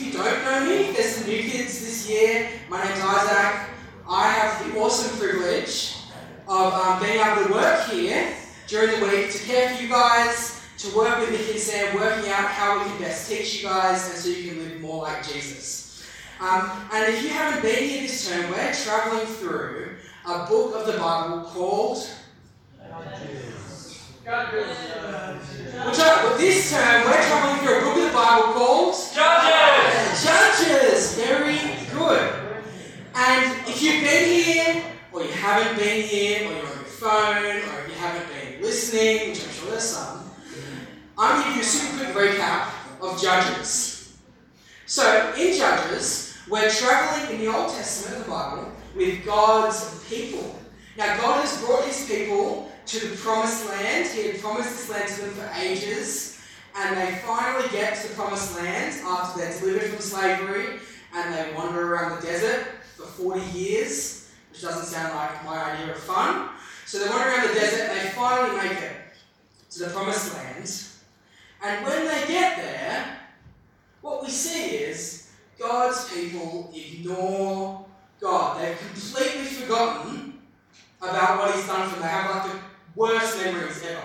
if 0.00 0.06
you 0.06 0.12
don't 0.12 0.44
know 0.44 0.64
me, 0.64 0.92
there's 0.92 1.16
some 1.16 1.28
new 1.28 1.42
kids 1.42 1.80
this 1.80 2.08
year. 2.08 2.48
My 2.68 2.84
name's 2.84 3.00
Isaac. 3.00 3.68
I 4.08 4.28
have 4.30 4.72
the 4.72 4.78
awesome 4.78 5.18
privilege 5.18 5.96
of 6.46 6.72
um, 6.72 7.02
being 7.02 7.18
able 7.18 7.46
to 7.46 7.52
work 7.52 7.88
here 7.88 8.32
during 8.68 9.00
the 9.00 9.06
week 9.06 9.32
to 9.32 9.38
care 9.38 9.74
for 9.74 9.82
you 9.82 9.88
guys, 9.88 10.62
to 10.78 10.96
work 10.96 11.18
with 11.18 11.30
the 11.30 11.52
kids 11.52 11.68
there, 11.72 11.92
working 11.96 12.30
out 12.30 12.48
how 12.48 12.78
we 12.78 12.84
can 12.84 13.00
best 13.00 13.28
teach 13.28 13.60
you 13.60 13.68
guys 13.68 14.08
and 14.08 14.18
so 14.18 14.28
you 14.28 14.50
can 14.50 14.58
live 14.58 14.80
more 14.80 15.02
like 15.02 15.26
Jesus. 15.26 16.06
Um, 16.40 16.70
and 16.92 17.12
if 17.12 17.24
you 17.24 17.30
haven't 17.30 17.62
been 17.62 17.88
here 17.88 18.02
this 18.02 18.30
term, 18.30 18.52
we're 18.52 18.72
traveling 18.72 19.26
through 19.26 19.96
a 20.26 20.46
book 20.46 20.76
of 20.76 20.86
the 20.86 20.96
Bible 20.96 21.42
called 21.42 22.08
which 24.28 25.98
are, 26.00 26.38
this 26.38 26.70
term, 26.70 27.04
we're 27.04 27.22
traveling 27.22 27.66
through 27.66 27.78
a 27.78 27.80
book 27.80 27.96
of 27.96 28.02
the 28.04 28.12
Bible 28.12 28.47
called 28.58 28.94
Judges! 29.14 30.24
Judges. 30.24 31.14
Very 31.14 31.58
good. 31.92 32.32
And 33.14 33.68
if 33.68 33.80
you've 33.80 34.02
been 34.02 34.42
here, 34.42 34.84
or 35.12 35.22
you 35.22 35.30
haven't 35.30 35.78
been 35.78 36.02
here, 36.02 36.48
or 36.48 36.52
you're 36.54 36.66
on 36.66 36.74
your 36.74 36.84
phone, 36.84 37.44
or 37.44 37.80
if 37.82 37.88
you 37.88 37.94
haven't 37.94 38.26
been 38.28 38.60
listening, 38.60 39.30
which 39.30 39.44
I'm 39.44 39.50
sure 39.50 39.70
there's 39.70 39.84
some, 39.84 40.30
I'm 41.16 41.34
going 41.34 41.42
to 41.42 41.48
give 41.50 41.56
you 41.56 41.62
a 41.62 41.64
super 41.64 42.12
quick 42.12 42.32
recap 42.32 42.70
of 43.00 43.22
Judges. 43.22 44.16
So, 44.86 45.32
in 45.38 45.56
Judges, 45.56 46.36
we're 46.48 46.70
traveling 46.70 47.36
in 47.36 47.44
the 47.44 47.54
Old 47.54 47.72
Testament 47.72 48.20
of 48.20 48.24
the 48.24 48.30
Bible 48.30 48.72
with 48.96 49.24
God's 49.24 50.04
people. 50.08 50.58
Now, 50.96 51.16
God 51.16 51.44
has 51.44 51.62
brought 51.64 51.84
his 51.84 52.08
people 52.08 52.72
to 52.86 53.06
the 53.06 53.16
promised 53.18 53.68
land. 53.68 54.08
He 54.08 54.28
had 54.28 54.40
promised 54.40 54.70
this 54.70 54.90
land 54.90 55.08
to 55.10 55.20
them 55.20 55.30
for 55.34 55.60
ages. 55.60 56.27
And 56.78 56.96
they 56.96 57.16
finally 57.26 57.68
get 57.70 57.96
to 57.96 58.08
the 58.08 58.14
promised 58.14 58.56
land 58.56 58.94
after 59.04 59.40
they're 59.40 59.58
delivered 59.58 59.90
from 59.90 60.00
slavery 60.00 60.78
and 61.14 61.34
they 61.34 61.52
wander 61.54 61.92
around 61.92 62.20
the 62.20 62.26
desert 62.26 62.66
for 62.96 63.04
40 63.04 63.40
years, 63.58 64.30
which 64.50 64.62
doesn't 64.62 64.86
sound 64.86 65.14
like 65.14 65.44
my 65.44 65.72
idea 65.72 65.92
of 65.92 65.98
fun. 65.98 66.50
So 66.86 67.00
they 67.00 67.10
wander 67.10 67.30
around 67.30 67.48
the 67.48 67.54
desert 67.54 67.88
and 67.88 68.00
they 68.00 68.10
finally 68.10 68.56
make 68.56 68.78
it 68.80 68.92
to 69.70 69.78
the 69.80 69.90
promised 69.90 70.34
land. 70.34 70.72
And 71.64 71.84
when 71.84 72.04
they 72.04 72.26
get 72.28 72.56
there, 72.58 73.18
what 74.00 74.22
we 74.22 74.30
see 74.30 74.76
is 74.76 75.32
God's 75.58 76.08
people 76.12 76.72
ignore 76.72 77.86
God. 78.20 78.62
They've 78.62 78.78
completely 78.78 79.44
forgotten 79.44 80.38
about 81.02 81.38
what 81.38 81.54
He's 81.54 81.66
done 81.66 81.88
for 81.88 81.96
them. 81.96 82.02
They 82.02 82.08
have 82.08 82.30
like 82.30 82.52
the 82.52 82.58
worst 82.94 83.42
memories 83.42 83.82
ever. 83.82 84.02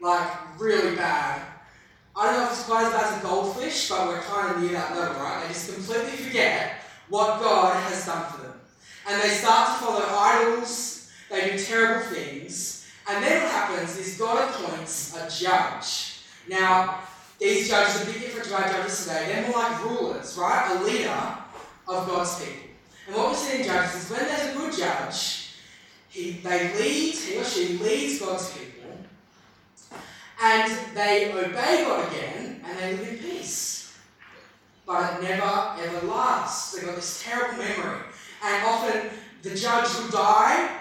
Like, 0.00 0.60
really 0.60 0.96
bad. 0.96 1.42
I 2.16 2.26
don't 2.26 2.36
know 2.36 2.44
if 2.46 2.52
it's 2.52 2.64
quite 2.64 2.86
as 2.86 2.92
bad 2.92 3.14
as 3.14 3.20
a 3.20 3.26
goldfish, 3.26 3.88
but 3.88 4.08
we're 4.08 4.20
kind 4.20 4.54
of 4.54 4.62
near 4.62 4.72
that 4.72 4.96
level, 4.96 5.22
right? 5.22 5.42
They 5.42 5.48
just 5.48 5.72
completely 5.72 6.10
forget 6.10 6.80
what 7.08 7.40
God 7.40 7.74
has 7.84 8.06
done 8.06 8.30
for 8.30 8.42
them. 8.42 8.60
And 9.08 9.22
they 9.22 9.28
start 9.28 9.78
to 9.78 9.84
follow 9.84 10.06
idols, 10.08 11.10
they 11.30 11.50
do 11.50 11.58
terrible 11.58 12.06
things, 12.08 12.88
and 13.08 13.24
then 13.24 13.42
what 13.42 13.52
happens 13.52 13.96
is 13.98 14.18
God 14.18 14.50
appoints 14.50 15.16
a 15.16 15.28
judge. 15.30 16.18
Now, 16.48 17.00
these 17.38 17.68
judges 17.68 18.00
are 18.00 18.02
a 18.02 18.12
bit 18.12 18.20
different 18.20 18.48
to 18.48 18.54
our 18.54 18.68
judges 18.68 19.04
today. 19.04 19.26
They're 19.26 19.48
more 19.48 19.58
like 19.58 19.84
rulers, 19.84 20.36
right? 20.36 20.76
A 20.78 20.84
leader 20.84 21.36
of 21.88 22.06
God's 22.06 22.44
people. 22.44 22.70
And 23.06 23.16
what 23.16 23.30
we 23.30 23.36
see 23.36 23.60
in 23.60 23.66
Judges 23.66 24.04
is 24.04 24.10
when 24.10 24.20
there's 24.20 24.54
a 24.54 24.58
good 24.58 24.76
judge, 24.76 25.54
he, 26.08 26.32
they 26.32 26.72
lead, 26.78 27.14
he 27.14 27.38
or 27.38 27.44
she 27.44 27.78
leads 27.78 28.20
God's 28.20 28.52
people, 28.52 28.90
and 30.42 30.72
they 30.94 31.32
obey 31.32 31.84
God 31.84 32.12
again, 32.12 32.62
and 32.64 32.78
they 32.78 32.96
live 32.96 33.08
in 33.08 33.18
peace. 33.18 33.96
But 34.86 35.14
it 35.14 35.22
never 35.22 35.74
ever 35.78 36.06
lasts. 36.06 36.72
They've 36.72 36.84
got 36.84 36.96
this 36.96 37.22
terrible 37.22 37.58
memory. 37.58 37.98
And 38.44 38.64
often 38.64 39.10
the 39.42 39.54
judge 39.54 39.94
will 39.96 40.08
die, 40.08 40.78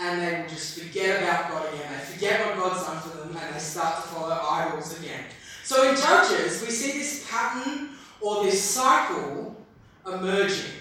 and 0.00 0.20
they 0.20 0.40
will 0.40 0.48
just 0.48 0.78
forget 0.78 1.22
about 1.22 1.50
God 1.50 1.74
again. 1.74 1.92
They 1.92 2.04
forget 2.04 2.46
what 2.46 2.56
God's 2.56 2.86
done 2.86 3.00
for 3.00 3.16
them, 3.18 3.36
and 3.36 3.54
they 3.54 3.58
start 3.58 3.96
to 3.96 4.02
follow 4.02 4.38
idols 4.48 4.98
again. 5.00 5.24
So 5.64 5.88
in 5.88 5.96
Judges, 5.96 6.62
we 6.62 6.70
see 6.70 6.98
this 6.98 7.26
pattern 7.28 7.90
or 8.20 8.44
this 8.44 8.62
cycle 8.62 9.56
emerging. 10.06 10.72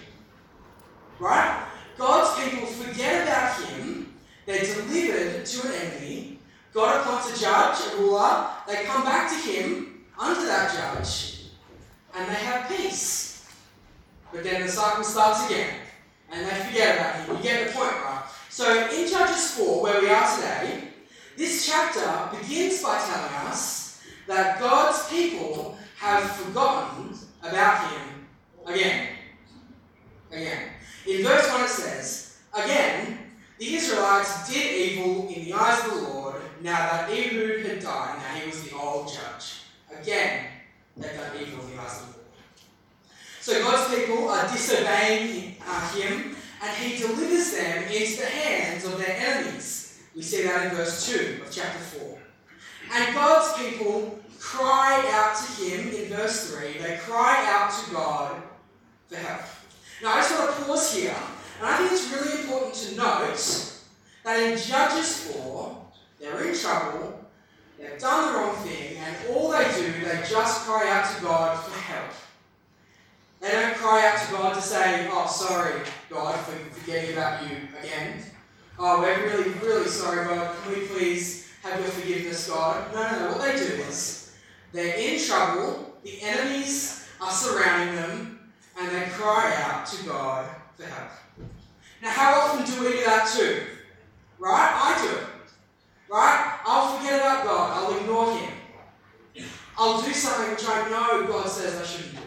Right? 1.19 1.65
God's 1.97 2.43
people 2.43 2.67
forget 2.67 3.23
about 3.23 3.59
Him, 3.63 4.13
they're 4.45 4.63
delivered 4.63 5.45
to 5.45 5.67
an 5.67 5.73
enemy, 5.73 6.39
God 6.73 7.01
appoints 7.01 7.35
a 7.35 7.43
judge, 7.43 7.93
a 7.93 7.97
ruler, 7.97 8.47
they 8.67 8.83
come 8.83 9.03
back 9.03 9.29
to 9.29 9.49
Him 9.49 10.05
under 10.19 10.45
that 10.45 10.71
judge, 10.73 11.45
and 12.15 12.29
they 12.29 12.35
have 12.35 12.69
peace. 12.69 13.49
But 14.31 14.43
then 14.43 14.61
the 14.61 14.67
cycle 14.71 15.03
starts 15.03 15.49
again, 15.49 15.73
and 16.31 16.45
they 16.45 16.55
forget 16.65 16.97
about 16.97 17.15
Him. 17.15 17.37
You 17.37 17.43
get 17.43 17.67
the 17.67 17.73
point, 17.73 17.91
right? 17.93 18.06
So 18.49 18.89
in 18.89 19.07
Judges 19.07 19.51
4, 19.51 19.83
where 19.83 20.01
we 20.01 20.09
are 20.09 20.35
today, 20.35 20.83
this 21.37 21.67
chapter 21.67 22.35
begins 22.37 22.81
by 22.81 22.99
telling 22.99 23.47
us 23.47 24.03
that 24.27 24.59
God's 24.59 25.07
people 25.09 25.77
have 25.97 26.23
forgotten 26.31 27.15
about 27.43 27.91
Him 27.91 28.27
again. 28.65 29.09
Again. 30.31 30.69
In 31.07 31.23
verse 31.23 31.49
1 31.49 31.63
it 31.63 31.69
says, 31.69 32.37
Again, 32.53 33.19
the 33.59 33.75
Israelites 33.75 34.51
did 34.51 34.91
evil 34.91 35.27
in 35.29 35.45
the 35.45 35.53
eyes 35.53 35.85
of 35.85 35.93
the 35.93 36.09
Lord 36.09 36.35
now 36.61 36.77
that 36.77 37.09
Ehud 37.09 37.65
had 37.65 37.79
died. 37.79 38.17
Now 38.17 38.39
he 38.39 38.49
was 38.49 38.63
the 38.63 38.75
old 38.75 39.07
judge. 39.07 39.61
Again, 40.01 40.45
they've 40.95 41.15
done 41.15 41.37
evil 41.39 41.63
in 41.65 41.75
the 41.75 41.81
eyes 41.81 42.01
of 42.01 42.13
the 42.13 42.19
Lord. 42.19 42.27
So 43.41 43.63
God's 43.63 43.95
people 43.95 44.27
are 44.27 44.47
disobeying 44.47 45.55
uh, 45.65 45.89
him, 45.93 46.26
and 46.61 46.77
he 46.77 46.97
delivers 46.97 47.51
them 47.51 47.83
into 47.83 48.21
the 48.21 48.25
hands 48.25 48.85
of 48.85 48.97
their 48.97 49.15
enemies. 49.15 50.03
We 50.15 50.21
see 50.21 50.43
that 50.43 50.67
in 50.67 50.75
verse 50.75 51.05
2 51.07 51.43
of 51.43 51.51
chapter 51.51 51.79
4. 51.79 52.17
And 52.93 53.13
God's 53.13 53.61
people 53.61 54.19
cry 54.39 55.03
out 55.11 55.35
to 55.35 55.63
him 55.63 55.93
in 55.93 56.09
verse 56.09 56.51
3. 56.55 56.79
They 56.81 56.97
cry 56.97 57.45
out 57.47 57.71
to 57.71 57.91
God 57.91 58.41
for 59.07 59.17
help. 59.17 59.41
Now, 60.01 60.13
I 60.13 60.21
just 60.21 60.39
want 60.39 60.55
to 60.55 60.63
pause 60.63 60.93
here, 60.93 61.15
and 61.59 61.67
I 61.67 61.77
think 61.77 61.91
it's 61.91 62.11
really 62.11 62.41
important 62.41 62.73
to 62.75 62.95
note 62.95 63.73
that 64.23 64.39
in 64.39 64.57
Judges 64.57 65.31
4, 65.31 65.85
they're 66.19 66.47
in 66.47 66.55
trouble, 66.55 67.25
they've 67.79 67.99
done 67.99 68.33
the 68.33 68.39
wrong 68.39 68.55
thing, 68.57 68.97
and 68.97 69.15
all 69.29 69.49
they 69.51 69.63
do, 69.75 69.91
they 70.05 70.23
just 70.29 70.61
cry 70.61 70.89
out 70.89 71.15
to 71.15 71.21
God 71.21 71.63
for 71.63 71.79
help. 71.79 72.11
They 73.39 73.51
don't 73.51 73.75
cry 73.75 74.07
out 74.07 74.25
to 74.25 74.31
God 74.31 74.55
to 74.55 74.61
say, 74.61 75.07
Oh, 75.11 75.27
sorry, 75.27 75.81
God, 76.09 76.35
for 76.39 76.57
forgetting 76.79 77.13
about 77.13 77.43
you 77.43 77.57
again. 77.81 78.23
Oh, 78.79 79.01
we're 79.01 79.25
really, 79.25 79.51
really 79.59 79.87
sorry, 79.87 80.25
God. 80.25 80.55
Can 80.63 80.73
we 80.73 80.87
please 80.87 81.51
have 81.63 81.79
your 81.79 81.89
forgiveness, 81.89 82.49
God? 82.49 82.93
No, 82.93 83.01
no, 83.01 83.19
no. 83.19 83.31
What 83.31 83.41
they 83.41 83.57
do 83.57 83.73
is 83.83 84.35
they're 84.71 84.95
in 84.95 85.19
trouble, 85.19 85.97
the 86.03 86.21
enemies 86.21 87.07
are 87.19 87.31
surrounding 87.31 87.95
them, 87.95 88.51
and 88.79 88.89
they 88.89 89.07
cry 89.09 89.53
out 89.63 89.85
to 89.87 90.05
God 90.05 90.47
for 90.75 90.85
help. 90.85 91.11
Now, 92.01 92.09
how 92.11 92.39
often 92.39 92.65
do 92.65 92.81
we 92.81 92.97
do 92.97 93.05
that 93.05 93.27
too? 93.35 93.61
Right? 94.39 94.71
I 94.73 95.01
do 95.01 95.17
it. 95.17 95.27
Right? 96.09 96.59
I'll 96.65 96.97
forget 96.97 97.19
about 97.19 97.43
God. 97.43 97.83
I'll 97.83 97.99
ignore 97.99 98.37
Him. 98.37 98.53
I'll 99.77 100.01
do 100.01 100.13
something 100.13 100.51
which 100.51 100.65
I 100.67 100.89
know 100.89 101.27
God 101.27 101.47
says 101.47 101.81
I 101.81 101.85
shouldn't 101.85 102.15
do. 102.15 102.26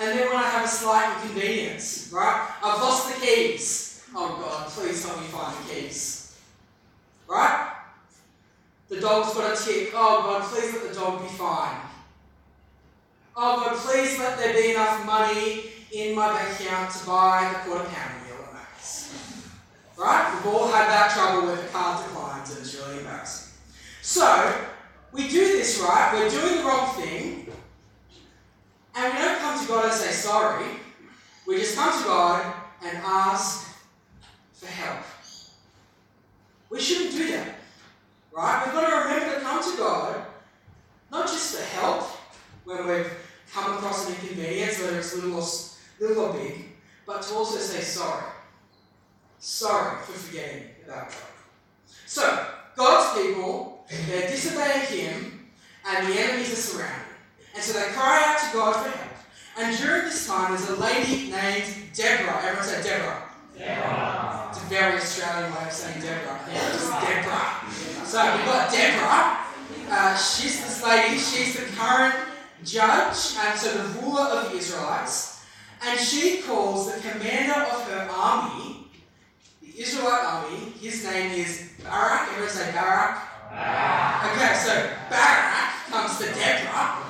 And 0.00 0.18
then 0.18 0.28
when 0.28 0.36
I 0.36 0.48
have 0.48 0.64
a 0.64 0.68
slight 0.68 1.14
inconvenience, 1.22 2.10
right? 2.10 2.50
I've 2.64 2.80
lost 2.80 3.14
the 3.14 3.20
keys. 3.20 4.02
Oh 4.14 4.38
God, 4.40 4.68
please 4.70 5.04
help 5.04 5.20
me 5.20 5.26
find 5.26 5.54
the 5.54 5.74
keys. 5.74 6.38
Right? 7.28 7.74
The 8.88 8.98
dog's 8.98 9.34
got 9.34 9.52
a 9.52 9.62
tick. 9.62 9.92
Oh 9.94 10.22
God, 10.22 10.42
please 10.50 10.72
let 10.72 10.88
the 10.88 10.94
dog 10.98 11.20
be 11.20 11.28
fine. 11.28 11.76
Oh 13.36 13.56
God, 13.62 13.76
please 13.76 14.18
let 14.18 14.38
there 14.38 14.54
be 14.54 14.70
enough 14.70 15.04
money 15.04 15.64
in 15.92 16.14
my 16.14 16.32
bank 16.32 16.58
account 16.58 16.90
to 16.92 17.06
buy 17.06 17.50
the 17.52 17.68
quarter 17.68 17.84
pounder 17.84 18.24
meal 18.24 18.44
at 18.46 18.54
Max. 18.54 19.44
Right? 19.98 20.34
We've 20.34 20.54
all 20.54 20.68
had 20.68 20.88
that 20.88 21.10
trouble 21.10 21.46
with 21.46 21.62
the 21.62 21.68
card 21.68 22.06
declines 22.06 22.50
and 22.50 22.60
it's 22.60 22.74
really 22.74 23.00
embarrassing. 23.00 23.52
So, 24.00 24.66
we 25.12 25.28
do 25.28 25.58
this, 25.58 25.78
right? 25.80 26.14
We're 26.14 26.30
doing 26.30 26.56
the 26.56 26.64
wrong 26.64 26.94
thing, 26.94 27.49
and 29.00 29.14
we 29.14 29.20
don't 29.20 29.38
come 29.38 29.58
to 29.58 29.66
God 29.66 29.84
and 29.86 29.94
say 29.94 30.10
sorry. 30.10 30.66
We 31.46 31.56
just 31.56 31.74
come 31.74 31.98
to 31.98 32.04
God 32.04 32.54
and 32.84 32.98
ask 32.98 33.74
for 34.52 34.66
help. 34.66 35.04
We 36.68 36.80
shouldn't 36.80 37.12
do 37.12 37.32
that. 37.32 37.54
Right? 38.30 38.62
We've 38.64 38.74
got 38.74 38.88
to 38.88 39.08
remember 39.08 39.34
to 39.36 39.40
come 39.40 39.72
to 39.72 39.78
God, 39.78 40.24
not 41.10 41.26
just 41.26 41.56
for 41.56 41.64
help 41.80 42.02
when 42.64 42.86
we've 42.86 43.10
come 43.52 43.72
across 43.72 44.06
an 44.06 44.14
inconvenience, 44.14 44.78
whether 44.80 44.98
it's 44.98 45.14
little 45.14 45.34
or, 45.34 45.46
little 45.98 46.24
or 46.26 46.32
big, 46.34 46.66
but 47.06 47.22
to 47.22 47.34
also 47.34 47.58
say 47.58 47.80
sorry. 47.80 48.24
Sorry 49.38 49.96
for 50.02 50.12
forgetting 50.12 50.64
about 50.84 51.08
God. 51.08 51.16
So, 52.06 52.46
God's 52.76 53.20
people, 53.20 53.86
they're 54.06 54.28
disobeying 54.28 54.86
Him, 54.86 55.50
and 55.86 56.06
the 56.06 56.20
enemies 56.20 56.52
are 56.52 56.56
surrounded. 56.56 57.09
And 57.54 57.62
so 57.62 57.78
they 57.78 57.86
cry 57.92 58.22
out 58.26 58.38
to 58.38 58.56
God 58.56 58.84
for 58.84 58.90
help. 58.90 59.10
And 59.58 59.76
during 59.76 60.04
this 60.04 60.26
time, 60.26 60.52
there's 60.56 60.68
a 60.70 60.76
lady 60.76 61.30
named 61.30 61.64
Deborah. 61.94 62.40
Everyone 62.44 62.64
say 62.64 62.82
Deborah. 62.82 63.22
Deborah. 63.58 64.46
It's 64.50 64.62
a 64.62 64.66
very 64.66 64.96
Australian 64.96 65.52
way 65.52 65.64
of 65.66 65.72
saying 65.72 66.00
Deborah. 66.00 66.40
Yeah, 66.50 66.72
just 66.72 66.90
Deborah. 66.90 68.06
So 68.06 68.36
we've 68.36 68.46
got 68.46 68.72
Deborah. 68.72 69.38
Uh, 69.90 70.16
she's 70.16 70.60
this 70.60 70.84
lady. 70.86 71.18
She's 71.18 71.56
the 71.56 71.66
current 71.76 72.14
judge 72.64 73.36
and 73.38 73.58
so 73.58 73.72
the 73.76 74.00
ruler 74.00 74.22
of 74.22 74.52
the 74.52 74.56
Israelites. 74.58 75.44
And 75.82 75.98
she 75.98 76.42
calls 76.42 76.92
the 76.92 77.00
commander 77.00 77.60
of 77.60 77.82
her 77.90 78.08
army, 78.10 78.86
the 79.60 79.80
Israelite 79.80 80.24
army. 80.24 80.56
His 80.80 81.04
name 81.04 81.32
is 81.32 81.70
Barak. 81.82 82.28
Everyone 82.28 82.50
say 82.50 82.72
Barak. 82.72 83.50
Barak. 83.50 84.36
Okay, 84.36 84.54
so 84.54 84.90
Barak 85.10 85.70
comes 85.90 86.18
to 86.18 86.26
Deborah 86.34 87.09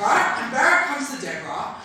right? 0.00 0.42
And 0.42 0.52
Barak 0.52 0.86
comes 0.86 1.14
to 1.14 1.24
Deborah, 1.24 1.76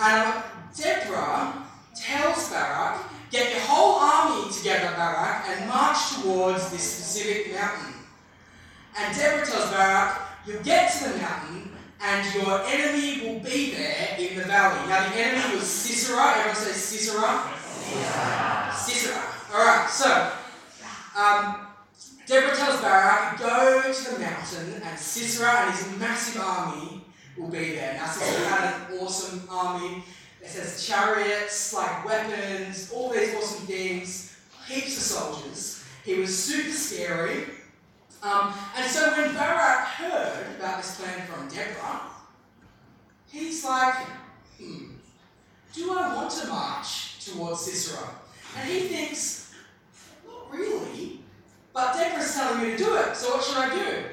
and 0.00 0.42
Deborah 0.76 1.66
tells 1.94 2.48
Barak, 2.50 3.04
get 3.30 3.50
your 3.50 3.60
whole 3.60 3.96
army 4.00 4.52
together, 4.52 4.94
Barak, 4.96 5.48
and 5.48 5.68
march 5.68 5.98
towards 6.22 6.70
this 6.70 6.82
specific 6.82 7.54
mountain. 7.54 7.94
And 8.98 9.16
Deborah 9.16 9.46
tells 9.46 9.70
Barak, 9.70 10.20
you'll 10.46 10.62
get 10.62 10.92
to 10.98 11.10
the 11.10 11.18
mountain, 11.18 11.70
and 12.02 12.34
your 12.34 12.62
enemy 12.66 13.26
will 13.26 13.40
be 13.40 13.72
there 13.72 14.16
in 14.18 14.36
the 14.36 14.44
valley. 14.44 14.88
Now, 14.88 15.08
the 15.10 15.16
enemy 15.16 15.56
was 15.56 15.66
Sisera. 15.66 16.32
Everyone 16.38 16.56
say 16.56 16.72
Sisera? 16.72 17.42
Sisera. 17.60 18.72
Sisera. 18.74 19.22
All 19.52 19.66
right, 19.66 19.88
so 19.90 20.32
um, 21.18 21.66
Deborah 22.26 22.56
tells 22.56 22.80
Barak, 22.80 23.38
go 23.38 23.92
to 23.92 24.14
the 24.14 24.20
mountain, 24.20 24.82
and 24.82 24.98
Sisera 24.98 25.66
and 25.66 25.74
his 25.74 25.98
massive 25.98 26.40
army 26.40 26.99
be 27.48 27.72
there. 27.72 27.94
Now, 27.94 28.06
since 28.06 28.36
he 28.36 28.44
had 28.44 28.74
an 28.90 28.98
awesome 28.98 29.48
army, 29.50 30.02
it 30.42 30.48
says 30.48 30.86
chariots, 30.86 31.74
like 31.74 32.04
weapons, 32.04 32.90
all 32.94 33.10
these 33.10 33.34
awesome 33.34 33.66
things, 33.66 34.36
heaps 34.66 34.96
of 34.96 35.02
soldiers. 35.02 35.84
He 36.04 36.14
was 36.14 36.36
super 36.36 36.72
scary. 36.72 37.44
Um, 38.22 38.52
and 38.76 38.90
so 38.90 39.10
when 39.12 39.34
Barak 39.34 39.86
heard 39.88 40.56
about 40.58 40.82
this 40.82 41.00
plan 41.00 41.26
from 41.26 41.48
Deborah, 41.48 42.02
he's 43.30 43.64
like, 43.64 43.94
hmm, 44.58 44.92
do 45.72 45.92
I 45.92 46.14
want 46.14 46.30
to 46.32 46.46
march 46.48 47.24
towards 47.24 47.60
Sisera? 47.60 48.08
And 48.58 48.68
he 48.68 48.80
thinks, 48.80 49.54
not 50.26 50.52
really, 50.52 51.20
but 51.72 51.94
Deborah's 51.94 52.34
telling 52.34 52.62
me 52.62 52.72
to 52.72 52.76
do 52.76 52.96
it, 52.96 53.16
so 53.16 53.36
what 53.36 53.44
should 53.44 53.56
I 53.56 53.74
do? 53.74 54.04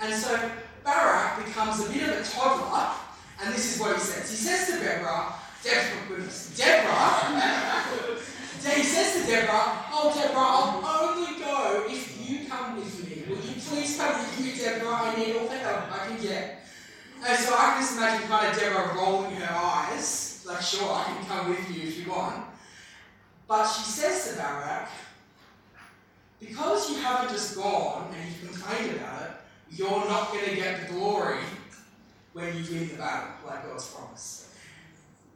And 0.00 0.14
so 0.14 0.50
Barak 0.84 1.44
becomes 1.44 1.86
a 1.86 1.90
bit 1.90 2.08
of 2.08 2.20
a 2.20 2.24
toddler, 2.24 2.94
and 3.42 3.54
this 3.54 3.74
is 3.74 3.80
what 3.80 3.94
he 3.96 4.00
says. 4.00 4.30
He 4.30 4.36
says 4.36 4.66
to 4.66 4.84
Deborah, 4.84 5.32
Deborah, 5.62 6.28
Deborah, 6.56 8.16
he 8.76 8.82
says 8.82 9.22
to 9.22 9.30
Deborah, 9.30 9.84
Oh, 9.92 10.12
Deborah, 10.14 10.38
I'll 10.38 11.16
only 11.16 11.38
go 11.40 11.86
if 11.88 12.28
you 12.28 12.48
come 12.48 12.76
with 12.76 13.08
me. 13.08 13.24
Will 13.28 13.40
you 13.40 13.60
please 13.60 13.96
come 13.96 14.20
with 14.20 14.40
me, 14.40 14.58
Deborah? 14.58 14.88
I 14.92 15.16
need 15.16 15.36
all 15.36 15.48
the 15.48 15.58
help 15.58 15.92
I 15.92 16.08
can 16.08 16.20
get. 16.20 16.66
And 17.24 17.38
so 17.38 17.54
I 17.56 17.74
can 17.74 17.82
just 17.82 17.96
imagine 17.96 18.28
kind 18.28 18.52
of 18.52 18.58
Deborah 18.58 18.94
rolling 18.96 19.36
her 19.36 19.54
eyes, 19.54 20.44
like, 20.46 20.60
sure, 20.60 20.92
I 20.92 21.04
can 21.04 21.24
come 21.26 21.50
with 21.50 21.70
you 21.70 21.82
if 21.82 22.04
you 22.04 22.10
want. 22.10 22.44
But 23.46 23.68
she 23.68 23.84
says 23.84 24.30
to 24.32 24.38
Barak, 24.38 24.88
because 26.40 26.90
you 26.90 26.96
haven't 26.96 27.30
just 27.30 27.54
gone 27.54 28.12
and 28.12 28.28
you've 28.28 28.50
complained 28.50 28.96
about 28.96 29.22
it, 29.22 29.30
you're 29.74 29.88
not 30.06 30.32
going 30.32 30.44
to 30.44 30.56
get 30.56 30.86
the 30.86 30.92
glory 30.94 31.38
when 32.32 32.46
you 32.56 32.64
win 32.70 32.88
the 32.88 32.94
battle, 32.96 33.30
like 33.46 33.66
God's 33.66 33.88
promised. 33.90 34.46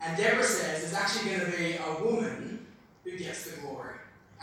And 0.00 0.16
Deborah 0.16 0.44
says 0.44 0.82
there's 0.82 0.94
actually 0.94 1.30
going 1.30 1.50
to 1.50 1.56
be 1.56 1.76
a 1.76 2.04
woman 2.04 2.66
who 3.04 3.16
gets 3.16 3.50
the 3.50 3.60
glory. 3.60 3.94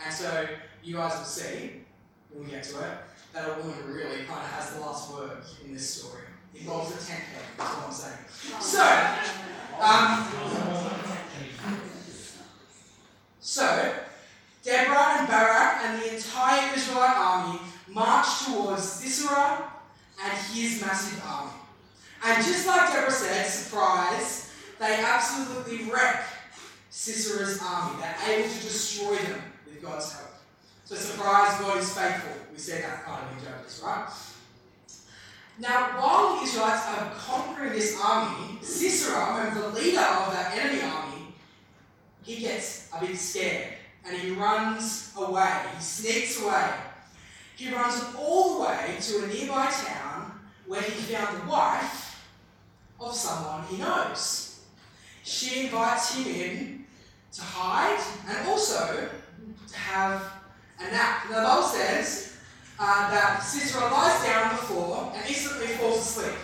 And 0.04 0.12
so 0.12 0.46
you 0.82 0.96
guys 0.96 1.16
will 1.16 1.24
see, 1.24 1.84
when 2.30 2.44
we 2.44 2.50
get 2.50 2.64
to 2.64 2.78
it, 2.80 2.98
that 3.32 3.48
a 3.48 3.62
woman 3.62 3.78
really 3.86 4.24
kind 4.24 4.40
of 4.40 4.50
has 4.50 4.74
the 4.74 4.80
last 4.80 5.12
word 5.12 5.38
in 5.64 5.74
this 5.74 5.88
story. 5.88 6.22
Involves 6.54 6.90
a 6.90 7.06
tent 7.06 7.24
peg, 7.34 7.42
that's 7.58 7.74
what 7.74 7.86
I'm 7.86 7.92
saying. 7.92 8.60
So, 8.60 8.84
um, 9.80 10.28
so, 13.40 13.94
Deborah 14.62 15.18
and 15.18 15.28
Barak 15.28 15.84
and 15.84 16.00
the 16.00 16.14
entire 16.14 16.74
Israelite 16.76 17.16
army 17.16 17.58
marched 17.88 18.46
towards 18.46 18.82
Sisera 18.82 19.73
and 20.22 20.32
his 20.52 20.80
massive 20.80 21.22
army. 21.26 21.52
And 22.24 22.44
just 22.44 22.66
like 22.66 22.92
Deborah 22.92 23.10
said, 23.10 23.46
surprise, 23.46 24.50
they 24.78 24.94
absolutely 24.94 25.90
wreck 25.90 26.24
Sisera's 26.90 27.60
army. 27.62 28.00
They're 28.00 28.38
able 28.38 28.48
to 28.48 28.60
destroy 28.60 29.16
them 29.16 29.42
with 29.66 29.82
God's 29.82 30.12
help. 30.12 30.30
So 30.84 30.94
surprise, 30.94 31.60
God 31.60 31.78
is 31.78 31.92
faithful. 31.96 32.32
We 32.52 32.58
said 32.58 32.84
that 32.84 33.04
kind 33.04 33.24
of 33.24 33.38
in 33.38 33.44
Judges, 33.44 33.82
right? 33.84 34.08
Now, 35.58 36.00
while 36.00 36.36
the 36.36 36.42
Israelites 36.42 36.82
are 36.88 37.12
conquering 37.16 37.72
this 37.72 37.98
army, 38.02 38.58
Sisera, 38.60 39.52
the 39.54 39.68
leader 39.68 40.00
of 40.00 40.32
that 40.32 40.56
enemy 40.58 40.82
army, 40.82 41.34
he 42.22 42.40
gets 42.40 42.88
a 42.92 43.00
bit 43.00 43.16
scared 43.16 43.74
and 44.06 44.16
he 44.16 44.32
runs 44.32 45.12
away. 45.16 45.62
He 45.76 45.82
sneaks 45.82 46.42
away. 46.42 46.70
He 47.56 47.72
runs 47.72 48.02
all 48.18 48.54
the 48.54 48.60
way 48.64 48.96
to 49.00 49.24
a 49.24 49.26
nearby 49.28 49.66
town 49.66 50.03
where 50.66 50.82
he 50.82 50.90
found 50.90 51.42
the 51.42 51.50
wife 51.50 52.24
of 53.00 53.14
someone 53.14 53.64
he 53.68 53.78
knows. 53.78 54.60
She 55.22 55.64
invites 55.64 56.14
him 56.14 56.26
in 56.26 56.84
to 57.32 57.42
hide 57.42 58.00
and 58.28 58.48
also 58.48 59.08
to 59.68 59.76
have 59.76 60.22
a 60.78 60.84
nap. 60.84 61.28
The 61.28 61.34
Bible 61.34 61.62
says 61.62 62.36
uh, 62.78 63.10
that 63.10 63.42
Sisera 63.42 63.90
lies 63.90 64.24
down 64.24 64.50
on 64.50 64.56
the 64.56 64.62
floor 64.62 65.12
and 65.14 65.26
instantly 65.26 65.66
falls 65.68 65.98
asleep. 65.98 66.36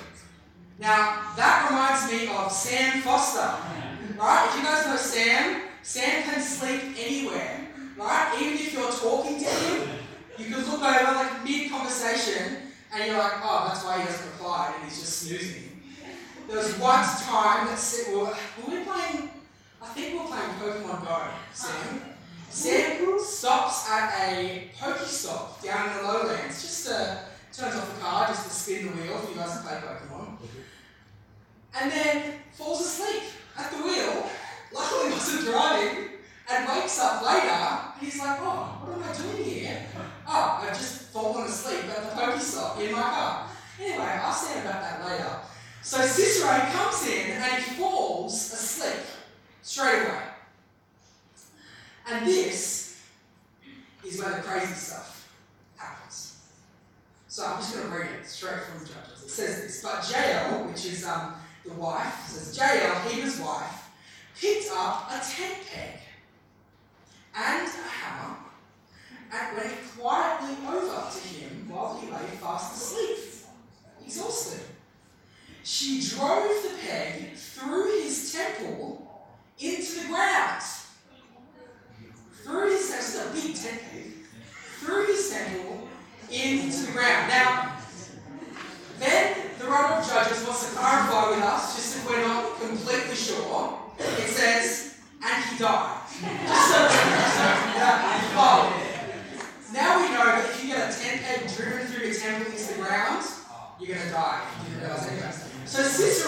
Now, 0.78 1.34
that 1.36 1.68
reminds 1.70 2.10
me 2.10 2.34
of 2.34 2.50
Sam 2.50 3.02
Foster. 3.02 3.54
Right? 4.18 4.48
If 4.48 4.56
you 4.56 4.62
guys 4.62 4.86
know 4.86 4.96
Sam, 4.96 5.62
Sam 5.82 6.22
can 6.24 6.40
sleep 6.42 6.94
anywhere. 6.98 7.68
Right? 7.96 8.38
Even 8.40 8.54
if 8.54 8.72
you're 8.72 8.90
talking 8.90 9.38
to 9.38 9.44
him, 9.44 9.88
you 10.38 10.46
can 10.46 10.64
look 10.64 10.82
over 10.82 11.12
like 11.12 11.44
mid 11.44 11.70
conversation 11.70 12.56
and 12.92 13.04
you're 13.04 13.18
like, 13.18 13.34
oh, 13.42 13.66
that's 13.68 13.84
why 13.84 13.98
he 13.98 14.02
hasn't 14.02 14.32
replied 14.32 14.74
and 14.76 14.84
he's 14.84 15.00
just 15.00 15.18
snoozing. 15.20 15.80
There 16.48 16.58
was 16.58 16.76
one 16.78 17.04
time 17.04 17.66
that 17.66 17.78
Sam, 17.78 18.12
well, 18.12 18.36
were 18.66 18.74
we 18.74 18.82
playing, 18.82 19.30
I 19.80 19.86
think 19.94 20.12
we 20.12 20.18
were 20.18 20.26
playing 20.26 20.50
Pokemon 20.58 21.04
Go, 21.06 21.28
Sam. 21.54 22.02
Sam 22.50 23.18
stops 23.20 23.88
at 23.88 24.28
a 24.28 24.70
Pokestop 24.76 25.62
down 25.62 25.90
in 25.90 25.96
the 25.98 26.02
lowlands, 26.02 26.60
just 26.60 26.86
to, 26.88 27.18
turns 27.52 27.76
off 27.76 27.94
the 27.94 28.00
car, 28.00 28.26
just 28.26 28.44
to 28.44 28.50
spin 28.50 28.86
the 28.86 28.92
wheel 28.92 29.20
if 29.22 29.30
you 29.30 29.36
guys 29.36 29.62
play 29.62 29.74
Pokemon. 29.74 30.36
And 31.80 31.92
then 31.92 32.34
falls 32.52 32.80
asleep 32.80 33.22
at 33.56 33.70
the 33.70 33.76
wheel. 33.78 34.28
Luckily 34.74 35.10
wasn't 35.12 35.44
driving 35.46 36.08
and 36.50 36.68
wakes 36.68 36.98
up 37.00 37.24
later 37.24 37.48
and 37.48 38.02
he's 38.02 38.18
like, 38.18 38.38
oh, 38.40 38.82
what 38.82 38.96
am 38.96 39.04
I 39.04 39.12
doing 39.16 39.44
here? 39.44 39.86
Oh, 40.32 40.60
I've 40.62 40.78
just 40.78 41.10
fallen 41.10 41.48
asleep 41.48 41.86
at 41.86 42.08
the 42.08 42.20
Pokestop 42.20 42.80
in 42.80 42.92
my 42.92 43.00
car. 43.00 43.48
Anyway, 43.80 44.04
I'll 44.04 44.32
say 44.32 44.60
about 44.60 44.80
that 44.80 45.04
later. 45.04 45.36
So 45.82 46.00
Sisera 46.02 46.70
comes 46.70 47.04
in 47.08 47.32
and 47.32 47.62
he 47.62 47.74
falls 47.74 48.32
asleep 48.52 49.04
straight 49.62 50.02
away. 50.02 50.22
And 52.08 52.24
this 52.24 53.02
is 54.06 54.22
where 54.22 54.36
the 54.36 54.42
crazy 54.42 54.72
stuff 54.72 55.28
happens. 55.76 56.38
So 57.26 57.44
I'm 57.44 57.56
just 57.56 57.74
going 57.74 57.90
to 57.90 57.96
read 57.96 58.10
it 58.20 58.24
straight 58.24 58.62
from 58.62 58.84
the 58.84 58.86
Judges. 58.86 59.24
It 59.24 59.30
says 59.30 59.62
this, 59.62 59.82
but 59.82 60.08
Jael, 60.08 60.64
which 60.66 60.86
is 60.86 61.04
um, 61.06 61.34
the 61.64 61.72
wife, 61.72 62.28
says 62.28 62.56
Jael, 62.56 62.94
Heber's 63.00 63.40
wife, 63.40 63.90
picked 64.40 64.70
up 64.72 65.10
a 65.10 65.14
tent 65.14 65.58
peg 65.72 65.98
and 67.34 67.66
a 67.66 67.88
hammer 67.88 68.36
and 69.32 69.56
went 69.56 69.74
quietly 69.98 70.56
over 70.66 71.10
to 71.10 71.28
him 71.28 71.68
while 71.68 71.98
he 72.00 72.10
lay 72.10 72.18
fast 72.40 72.74
asleep, 72.76 73.18
exhausted. 74.04 74.60
She 75.62 76.00
drove 76.00 76.62
the 76.62 76.76
peg 76.84 77.34
through 77.34 78.02
his 78.02 78.32
temple 78.32 79.06
into 79.58 80.00
the 80.00 80.08
ground. 80.08 80.62
Through 82.44 82.70
his 82.70 82.90
this 82.90 83.14
is 83.14 83.26
a 83.26 83.30
big 83.32 83.54
peg, 83.54 84.12
through 84.80 85.06
his 85.06 85.30
temple 85.30 85.88
into 86.30 86.86
the 86.86 86.92
ground. 86.92 87.28
Now, 87.28 87.76
then 88.98 89.36
the 89.58 89.66
writer 89.66 89.94
of 89.94 90.08
Judges 90.08 90.44
wants 90.44 90.70
to 90.70 90.76
clarify 90.76 91.30
with 91.30 91.42
us, 91.42 91.76
just 91.76 91.96
if 91.96 92.10
we're 92.10 92.26
not 92.26 92.58
completely 92.60 93.14
sure. 93.14 93.78
It 93.98 94.28
says, 94.28 94.98
and 95.22 95.44
he 95.44 95.58
died. 95.58 96.00
Just 96.08 96.68
so, 96.68 96.88
so 96.88 97.44
yeah, 97.76 98.34
oh, 98.36 98.90
now 99.72 100.00
we 100.00 100.08
know 100.08 100.24
that 100.24 100.50
if 100.50 100.62
you 100.64 100.70
get 100.72 100.90
a 100.90 100.98
tent 100.98 101.22
peg 101.22 101.56
driven 101.56 101.86
through 101.86 102.06
your 102.08 102.16
temple 102.18 102.50
into 102.50 102.74
the 102.74 102.80
ground, 102.80 103.24
you're 103.78 103.96
gonna 103.96 104.10
die. 104.10 104.42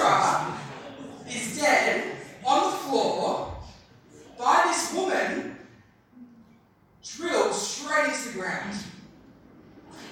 So 0.02 0.08
Sisera 0.08 0.58
is 1.28 1.56
dead 1.60 2.16
on 2.44 2.70
the 2.72 2.76
floor 2.78 3.54
by 4.36 4.64
this 4.66 4.92
woman 4.94 5.56
drilled 7.04 7.54
straight 7.54 8.08
into 8.08 8.30
the 8.30 8.38
ground. 8.40 8.74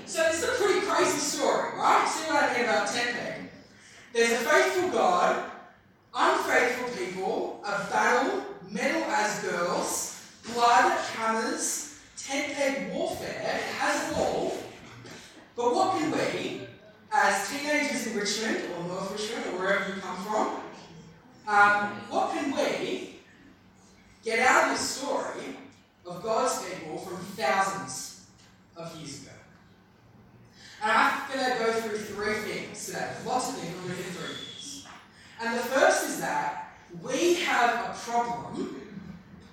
So 0.06 0.22
this 0.24 0.42
is 0.42 0.44
a 0.44 0.62
pretty 0.62 0.86
crazy 0.86 1.18
story, 1.18 1.76
right? 1.76 2.06
See 2.08 2.32
what 2.32 2.44
I 2.44 2.54
mean 2.54 2.64
about 2.64 2.86
tent 2.86 3.16
peg? 3.16 3.50
There's 4.12 4.30
a 4.30 4.36
faithful 4.36 4.90
God, 4.90 5.50
unfaithful 6.14 7.04
people, 7.04 7.60
a 7.64 7.90
battle, 7.90 8.44
metal 8.68 9.02
as 9.02 9.42
girls, 9.42 10.22
blood, 10.54 10.98
hammers, 11.16 11.98
tent 12.16 12.52
peg 12.54 12.92
warfare. 12.92 13.28
It 13.28 13.62
has 13.78 14.12
it 14.12 14.18
all. 14.18 14.56
But 15.56 15.74
what 15.74 15.98
can 15.98 16.12
we, 16.12 16.60
as 17.12 17.50
teenagers 17.50 17.99
Richmond 18.14 18.58
or 18.76 18.84
North 18.84 19.12
Richmond 19.12 19.46
or 19.46 19.58
wherever 19.58 19.94
you 19.94 20.00
come 20.00 20.16
from, 20.16 20.60
um, 21.46 21.90
what 22.08 22.32
can 22.32 22.54
we 22.54 23.16
get 24.24 24.38
out 24.40 24.64
of 24.64 24.78
this 24.78 24.88
story 24.88 25.56
of 26.06 26.22
God's 26.22 26.64
people 26.64 26.98
from 26.98 27.16
thousands 27.16 28.26
of 28.76 28.94
years 28.96 29.22
ago? 29.22 29.32
And 30.82 30.92
I'm 30.92 31.32
going 31.32 31.52
to 31.52 31.58
go 31.58 31.72
through 31.72 31.98
three 31.98 32.34
things 32.34 32.86
today. 32.86 33.10
Lots 33.26 33.50
of 33.50 33.56
things, 33.56 33.74
we're 33.84 33.94
three 33.94 34.34
things. 34.34 34.86
And 35.42 35.58
the 35.58 35.62
first 35.62 36.08
is 36.08 36.20
that 36.20 36.72
we 37.02 37.34
have 37.34 37.90
a 37.90 37.98
problem 37.98 38.76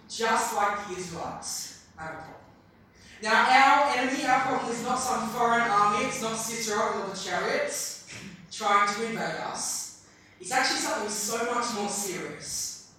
just 0.10 0.56
like 0.56 0.88
the 0.88 0.98
Israelites 0.98 1.86
have 1.98 2.10
a 2.10 2.14
problem. 2.14 2.34
Now, 3.22 3.46
our 3.50 3.98
enemy, 3.98 4.26
our 4.26 4.42
problem 4.42 4.72
is 4.72 4.84
not 4.84 5.00
some 5.00 5.28
foreign 5.30 5.62
army, 5.62 6.06
it's 6.06 6.22
not 6.22 6.38
Sisera 6.38 6.80
or 6.80 7.10
the 7.10 7.18
chariots 7.18 7.97
trying 8.51 8.94
to 8.94 9.06
invade 9.06 9.39
us. 9.42 10.06
It's 10.39 10.51
actually 10.51 10.80
something 10.80 11.10
so 11.10 11.54
much 11.54 11.74
more 11.75 11.89
serious. 11.89 12.94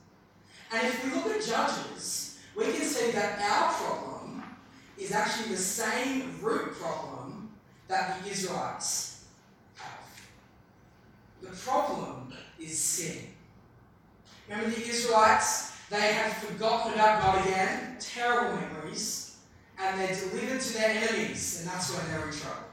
And 0.73 0.87
if 0.87 1.05
we 1.05 1.11
look 1.13 1.27
at 1.27 1.45
Judges, 1.45 2.39
we 2.55 2.65
can 2.65 2.83
see 2.83 3.13
that 3.13 3.39
our 3.41 3.73
problem 3.73 4.43
is 4.99 5.13
actually 5.13 5.51
the 5.55 5.61
same 5.61 6.39
root 6.43 6.73
problem 6.75 7.51
that 7.87 8.23
the 8.23 8.31
Israelites 8.31 9.25
have. 9.77 9.89
The 11.41 11.57
problem 11.57 12.33
is 12.59 12.79
sin. 12.79 13.29
Remember 14.49 14.71
the 14.71 14.87
Israelites? 14.87 15.73
They 15.91 16.13
have 16.13 16.33
forgotten 16.35 16.95
about 16.95 17.23
God 17.23 17.47
again, 17.47 17.97
terrible 17.99 18.57
memories, 18.61 19.37
and 19.79 19.99
they're 19.99 20.15
delivered 20.15 20.61
to 20.61 20.73
their 20.75 20.91
enemies, 20.91 21.61
and 21.61 21.69
that's 21.69 21.95
when 21.95 22.07
they're 22.11 22.29
in 22.29 22.35
trouble. 22.35 22.68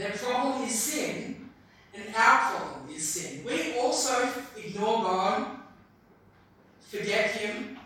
Their 0.00 0.12
problem 0.12 0.62
is 0.62 0.72
sin, 0.80 1.50
and 1.94 2.04
our 2.16 2.38
problem 2.38 2.88
is 2.96 3.06
sin. 3.06 3.44
We 3.44 3.78
also 3.78 4.32
ignore 4.56 5.02
God, 5.02 5.46
forget 6.88 7.32
Him. 7.32 7.76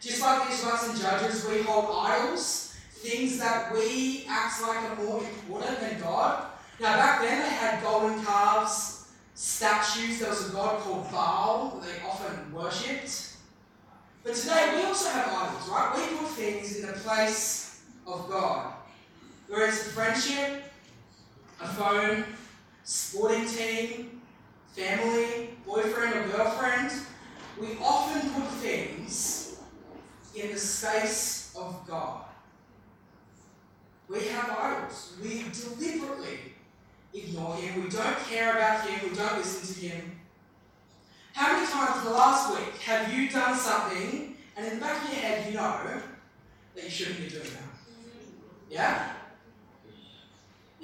Just 0.00 0.20
like 0.20 0.48
the 0.48 0.54
Israelites 0.54 0.88
and 0.88 0.98
Judges, 0.98 1.46
we 1.46 1.62
hold 1.62 1.86
idols, 2.04 2.74
things 2.94 3.38
that 3.38 3.72
we 3.72 4.26
act 4.28 4.60
like 4.60 4.90
are 4.90 4.96
more 4.96 5.22
important 5.22 5.78
than 5.78 6.00
God. 6.00 6.46
Now, 6.80 6.96
back 6.96 7.20
then 7.20 7.40
they 7.40 7.54
had 7.54 7.80
golden 7.80 8.24
calves, 8.24 9.12
statues. 9.36 10.18
There 10.18 10.30
was 10.30 10.50
a 10.50 10.52
god 10.52 10.80
called 10.80 11.08
Baal 11.12 11.80
that 11.80 11.86
they 11.86 12.04
often 12.04 12.52
worshipped. 12.52 13.36
But 14.24 14.34
today 14.34 14.72
we 14.74 14.82
also 14.82 15.10
have 15.10 15.28
idols, 15.28 15.68
right? 15.68 15.92
We 15.94 16.16
put 16.16 16.28
things 16.30 16.80
in 16.80 16.88
the 16.88 16.94
place 16.94 17.82
of 18.04 18.28
God. 18.28 18.72
Whether 19.46 19.66
it's 19.66 19.92
friendship, 19.92 20.64
a 21.60 21.66
phone, 21.66 22.24
sporting 22.84 23.46
team, 23.46 24.20
family, 24.74 25.50
boyfriend 25.66 26.14
or 26.14 26.36
girlfriend, 26.36 26.92
we 27.60 27.78
often 27.82 28.30
put 28.30 28.48
things 28.60 29.58
in 30.34 30.52
the 30.52 30.58
space 30.58 31.54
of 31.58 31.86
God. 31.86 32.24
We 34.08 34.24
have 34.28 34.50
idols. 34.50 35.14
We 35.22 35.44
deliberately 35.52 36.54
ignore 37.12 37.56
Him. 37.56 37.82
We 37.82 37.88
don't 37.88 38.18
care 38.28 38.52
about 38.52 38.86
Him. 38.86 39.10
We 39.10 39.16
don't 39.16 39.38
listen 39.38 39.74
to 39.74 39.80
Him. 39.88 40.20
How 41.32 41.52
many 41.52 41.66
times 41.66 41.98
in 41.98 42.04
the 42.04 42.10
last 42.16 42.50
week 42.50 42.80
have 42.82 43.12
you 43.12 43.28
done 43.28 43.56
something 43.58 44.36
and 44.56 44.66
in 44.66 44.74
the 44.74 44.80
back 44.80 45.04
of 45.04 45.10
your 45.10 45.20
head 45.20 45.46
you 45.46 45.54
know 45.56 45.80
that 46.74 46.84
you 46.84 46.90
shouldn't 46.90 47.18
be 47.18 47.28
doing 47.28 47.42
that? 47.42 48.70
Yeah? 48.70 49.12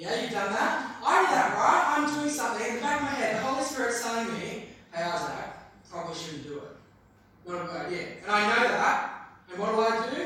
Yeah, 0.03 0.21
you've 0.21 0.31
done 0.31 0.51
that? 0.51 0.97
I 1.01 1.21
do 1.21 1.27
that, 1.31 1.55
right? 1.55 1.95
I'm 1.95 2.13
doing 2.13 2.29
something 2.29 2.67
in 2.67 2.75
the 2.75 2.81
back 2.81 2.97
of 2.97 3.03
my 3.03 3.11
head. 3.11 3.37
The 3.37 3.41
Holy 3.47 3.63
Spirit's 3.63 4.03
telling 4.03 4.27
me, 4.33 4.65
hey, 4.91 5.01
Isaac, 5.01 5.45
probably 5.89 6.13
shouldn't 6.13 6.43
do 6.43 6.57
it. 6.57 6.63
Not 7.47 7.63
a 7.63 7.67
good 7.67 7.85
idea. 7.85 8.07
And 8.21 8.29
I 8.29 8.41
know 8.41 8.67
that. 8.67 9.27
And 9.49 9.59
what 9.59 9.71
do 9.71 9.79
I 9.79 10.09
do? 10.09 10.21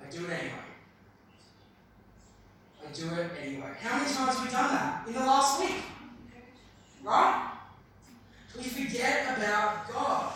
I 0.00 0.08
do 0.08 0.24
it 0.24 0.30
anyway. 0.30 0.66
I 2.86 2.92
do 2.92 3.10
it 3.20 3.30
anyway. 3.44 3.72
How 3.80 3.98
many 3.98 4.14
times 4.14 4.36
have 4.36 4.46
we 4.46 4.52
done 4.52 4.70
that 4.70 5.04
in 5.08 5.14
the 5.14 5.18
last 5.18 5.58
week? 5.58 5.82
Right? 7.02 7.50
We 8.56 8.62
forget 8.62 9.36
about 9.36 9.92
God. 9.92 10.32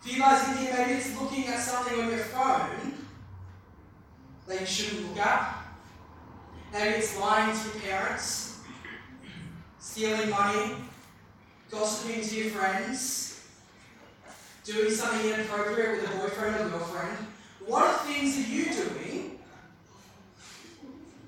For 0.00 0.08
you 0.08 0.20
guys 0.20 0.48
in 0.48 0.56
here, 0.56 0.74
maybe 0.74 0.92
it's 0.92 1.20
looking 1.20 1.48
at 1.48 1.60
something 1.60 2.00
on 2.00 2.08
your 2.08 2.16
phone 2.16 2.94
that 4.46 4.58
you 4.58 4.66
shouldn't 4.66 5.06
look 5.06 5.18
at. 5.18 5.58
Maybe 6.72 6.94
it's 7.00 7.18
lying 7.18 7.54
to 7.54 7.64
your 7.64 7.80
parents, 7.82 8.60
stealing 9.78 10.30
money, 10.30 10.74
gossiping 11.70 12.24
to 12.26 12.34
your 12.34 12.50
friends, 12.50 13.46
doing 14.64 14.90
something 14.90 15.30
inappropriate 15.30 16.00
with 16.00 16.10
a 16.10 16.16
boyfriend 16.16 16.56
or 16.56 16.68
girlfriend. 16.70 17.18
What 17.66 18.00
things 18.02 18.38
are 18.38 18.50
you 18.50 18.64
doing 18.72 19.38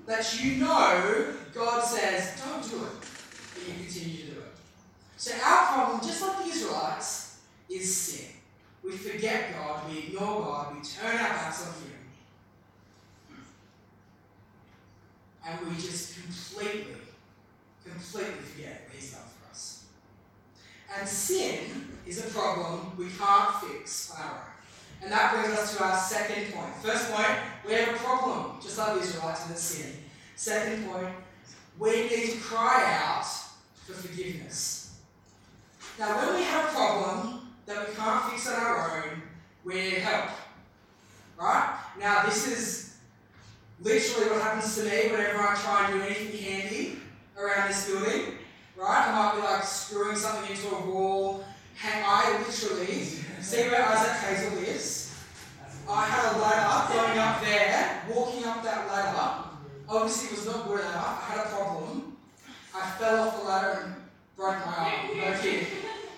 that 0.07 0.43
you 0.43 0.55
know 0.55 1.33
God 1.53 1.83
says, 1.83 2.41
don't 2.43 2.63
do 2.67 2.83
it, 2.83 2.91
but 3.53 3.67
you 3.67 3.83
continue 3.83 4.17
to 4.17 4.25
do 4.25 4.39
it? 4.39 4.55
So 5.17 5.33
our 5.43 5.73
problem, 5.73 6.01
just 6.01 6.21
like 6.21 6.43
the 6.43 6.49
Israelites, 6.49 7.39
is 7.69 7.95
sin. 7.95 8.27
We 8.83 8.91
forget 8.91 9.53
God, 9.53 9.89
we 9.89 9.99
ignore 9.99 10.41
God, 10.41 10.75
we 10.75 10.81
turn 10.81 11.15
our 11.15 11.29
backs 11.29 11.65
on 11.65 11.73
Him. 11.73 11.91
And 15.47 15.67
we 15.67 15.75
just 15.75 16.21
completely, 16.21 16.95
completely 17.83 18.41
forget 18.41 18.83
what 18.85 18.95
He's 18.95 19.11
done 19.11 19.21
for 19.21 19.51
us. 19.51 19.85
And 20.97 21.07
sin 21.07 21.97
is 22.05 22.25
a 22.25 22.29
problem 22.29 22.91
we 22.97 23.07
can't 23.09 23.55
fix 23.55 24.11
on 24.11 24.21
our 24.21 24.31
own. 24.31 24.39
And 25.01 25.11
that 25.11 25.33
brings 25.33 25.57
us 25.57 25.77
to 25.77 25.83
our 25.83 25.97
second 25.97 26.53
point. 26.53 26.75
First 26.81 27.11
point, 27.11 27.37
we 27.65 27.73
have 27.73 27.95
a 27.95 27.97
problem, 27.97 28.57
just 28.61 28.77
like 28.77 28.95
the 28.95 29.01
Israelites, 29.01 29.49
it's 29.49 29.61
sin. 29.61 29.93
Second 30.35 30.87
point, 30.87 31.13
we 31.79 32.07
need 32.07 32.31
to 32.31 32.37
cry 32.37 32.99
out 33.03 33.25
for 33.85 33.93
forgiveness. 33.93 34.74
Now, 35.97 36.17
when 36.17 36.35
we 36.35 36.43
have 36.43 36.65
a 36.65 36.73
problem 36.73 37.39
that 37.65 37.87
we 37.87 37.95
can't 37.95 38.31
fix 38.31 38.47
on 38.47 38.55
our 38.55 38.97
own, 38.97 39.21
we 39.63 39.75
need 39.75 39.93
help. 39.99 40.29
Right? 41.39 41.79
Now, 41.99 42.23
this 42.25 42.47
is 42.47 42.97
literally 43.79 44.29
what 44.29 44.41
happens 44.41 44.75
to 44.75 44.83
me 44.83 45.11
whenever 45.11 45.39
I 45.39 45.55
try 45.55 45.85
and 45.85 45.93
do 45.93 46.05
anything 46.05 46.41
handy 46.41 46.99
around 47.37 47.69
this 47.69 47.89
building. 47.89 48.35
Right? 48.75 49.07
I 49.07 49.11
might 49.11 49.35
be 49.35 49.41
like 49.41 49.63
screwing 49.63 50.17
something 50.17 50.51
into 50.51 50.75
a 50.75 50.85
wall. 50.85 51.45
Hang, 51.75 52.03
I 52.05 52.39
literally, 52.39 53.03
see 53.41 53.69
where 53.69 53.85
Isaac 53.85 54.17
Hazel 54.17 54.57
is? 54.63 55.13
I 55.89 56.05
had 56.05 56.35
a 56.35 56.39
ladder 56.39 56.93
going 56.93 57.19
up 57.19 57.41
there, 57.41 58.03
walking 58.13 58.43
up 58.43 58.63
that 58.63 58.87
ladder. 58.87 59.49
Obviously, 59.87 60.29
it 60.29 60.45
was 60.45 60.45
not 60.47 60.67
good 60.67 60.79
enough. 60.79 61.29
I 61.29 61.35
had 61.35 61.45
a 61.45 61.49
problem. 61.49 62.17
I 62.73 62.89
fell 62.91 63.27
off 63.27 63.39
the 63.39 63.43
ladder 63.47 63.81
and 63.85 64.04
broke 64.35 64.65
my 64.65 64.73
arm. 64.73 65.17
No 65.17 65.37
kidding. 65.39 65.67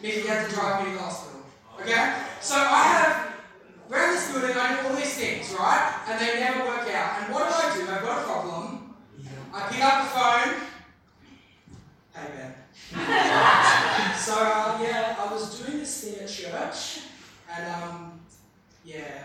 Mickey 0.02 0.28
had 0.28 0.48
to 0.48 0.54
drive 0.54 0.84
me 0.84 0.92
to 0.92 0.98
the 0.98 1.04
hospital. 1.04 1.42
Okay? 1.80 2.16
So 2.42 2.56
I 2.56 2.84
have, 2.84 3.34
around 3.92 4.14
this 4.14 4.32
building, 4.32 4.56
I 4.58 4.82
do 4.82 4.88
all 4.88 4.96
these 4.96 5.16
things, 5.16 5.54
right? 5.54 6.02
And 6.08 6.20
they 6.20 6.40
never 6.40 6.66
work 6.66 6.90
out. 6.90 7.22
And 7.24 7.34
what 7.34 7.48
do 7.48 7.54
I 7.54 7.76
do? 7.76 7.92
I've 7.92 8.02
got 8.02 8.22
a 8.22 8.26
problem. 8.26 8.96
I 9.54 9.68
pick 9.70 9.84
up 9.84 10.04
the 10.04 10.10
phone. 10.10 10.68
Hey, 12.14 12.28
Ben. 12.36 12.54
so, 14.18 14.34
uh, 14.36 14.78
yeah, 14.82 15.16
I 15.20 15.34
was 15.34 15.60
doing 15.60 15.80
this 15.80 16.04
thing 16.04 16.20
at 16.22 16.30
church. 16.30 17.06
And, 17.56 17.84
um, 17.84 18.20
yeah. 18.84 19.24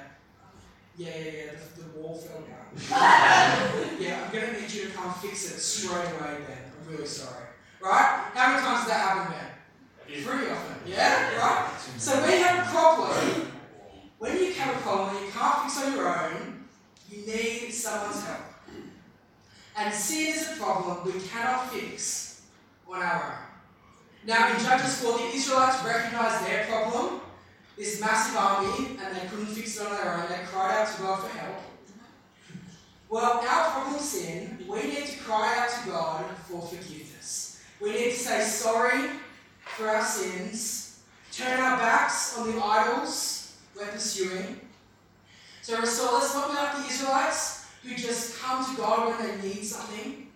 Yeah, 0.98 1.08
yeah, 1.08 1.30
yeah, 1.32 1.52
the, 1.52 1.82
the 1.82 1.98
wall 1.98 2.14
fell 2.16 2.42
down. 2.42 2.62
yeah, 3.98 4.24
I'm 4.24 4.32
going 4.32 4.54
to 4.54 4.60
need 4.60 4.70
you 4.70 4.84
to 4.84 4.90
come 4.90 5.12
fix 5.14 5.50
it 5.50 5.58
straight 5.58 6.08
away, 6.20 6.38
Ben. 6.46 6.58
I'm 6.80 6.92
really 6.92 7.06
sorry. 7.06 7.46
Right? 7.82 8.30
How 8.34 8.52
many 8.52 8.62
times 8.62 8.78
has 8.80 8.88
that 8.88 9.00
happened, 9.00 9.34
Ben? 9.34 10.24
Pretty 10.24 10.50
often. 10.50 10.76
Yeah? 10.86 11.36
Right? 11.36 11.80
So 11.98 12.24
we 12.24 12.38
have 12.40 12.66
a 12.66 12.70
problem. 12.70 13.48
When 14.18 14.38
you 14.38 14.52
have 14.54 14.76
a 14.76 14.80
problem 14.80 15.14
that 15.14 15.24
you 15.24 15.32
can't 15.32 15.62
fix 15.62 15.84
on 15.84 15.96
your 15.96 16.08
own, 16.08 16.64
you 17.10 17.26
need 17.26 17.72
someone's 17.72 18.24
help. 18.24 18.40
And 19.76 19.92
sin 19.92 20.34
is 20.34 20.52
a 20.52 20.56
problem 20.60 21.04
we 21.04 21.20
cannot 21.20 21.72
fix 21.72 22.42
on 22.88 23.02
our 23.02 23.24
own. 23.24 23.38
Now, 24.24 24.54
in 24.54 24.62
Judges 24.62 25.02
4, 25.02 25.18
the 25.18 25.24
Israelites 25.34 25.82
recognized 25.84 26.46
their 26.46 26.66
problem, 26.66 27.20
this 27.76 28.00
massive 28.00 28.36
army, 28.36 28.96
and 29.02 29.16
they 29.16 29.26
couldn't 29.26 29.46
fix 29.46 29.80
it 29.80 29.86
on 29.86 29.96
their 29.96 30.14
own. 30.14 30.28
They 30.28 30.44
cried 30.46 30.82
out 30.82 30.94
to 30.94 31.02
God 31.02 31.22
for 31.22 31.36
help. 31.36 31.56
Well, 33.08 33.40
our 33.40 33.70
problem 33.72 33.98
sin, 33.98 34.64
we 34.68 34.82
need 34.82 35.06
to 35.06 35.18
cry 35.18 35.58
out 35.58 35.82
to 35.82 35.90
God 35.90 36.24
for 36.48 36.62
forgiveness. 36.62 37.11
We 37.82 37.90
need 37.90 38.12
to 38.12 38.16
say 38.16 38.44
sorry 38.44 39.10
for 39.64 39.88
our 39.88 40.04
sins, 40.04 41.02
turn 41.32 41.58
our 41.58 41.76
backs 41.78 42.38
on 42.38 42.52
the 42.52 42.64
idols 42.64 43.56
we're 43.74 43.86
pursuing. 43.86 44.60
So 45.62 45.80
restore 45.80 46.18
us 46.18 46.32
not 46.32 46.50
like 46.50 46.76
the 46.76 46.92
Israelites 46.92 47.66
who 47.82 47.96
just 47.96 48.38
come 48.38 48.64
to 48.64 48.80
God 48.80 49.08
when 49.08 49.26
they 49.40 49.48
need 49.48 49.64
something. 49.64 50.28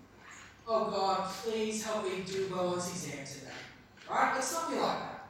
Oh 0.67 0.91
God, 0.91 1.31
please 1.45 1.85
help 1.85 2.03
me 2.03 2.25
do 2.27 2.49
well 2.51 2.71
on 2.71 2.75
this 2.77 2.91
exam 2.91 3.25
today. 3.25 3.53
Right? 4.11 4.33
Let's 4.35 4.53
not 4.53 4.69
be 4.69 4.77
like 4.77 4.99
that. 4.99 5.29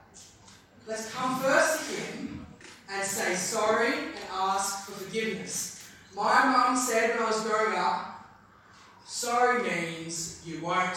Let's 0.86 1.12
come 1.12 1.38
first 1.40 1.90
to 1.90 2.00
Him 2.00 2.46
and 2.90 3.04
say 3.04 3.34
sorry 3.34 3.92
and 3.92 4.14
ask 4.32 4.86
for 4.86 4.92
forgiveness. 4.92 5.86
My 6.14 6.46
mum 6.46 6.78
said 6.78 7.10
when 7.10 7.24
I 7.24 7.26
was 7.26 7.42
growing 7.42 7.76
up, 7.76 8.26
sorry 9.04 9.62
means 9.62 10.42
you 10.46 10.62
won't 10.62 10.96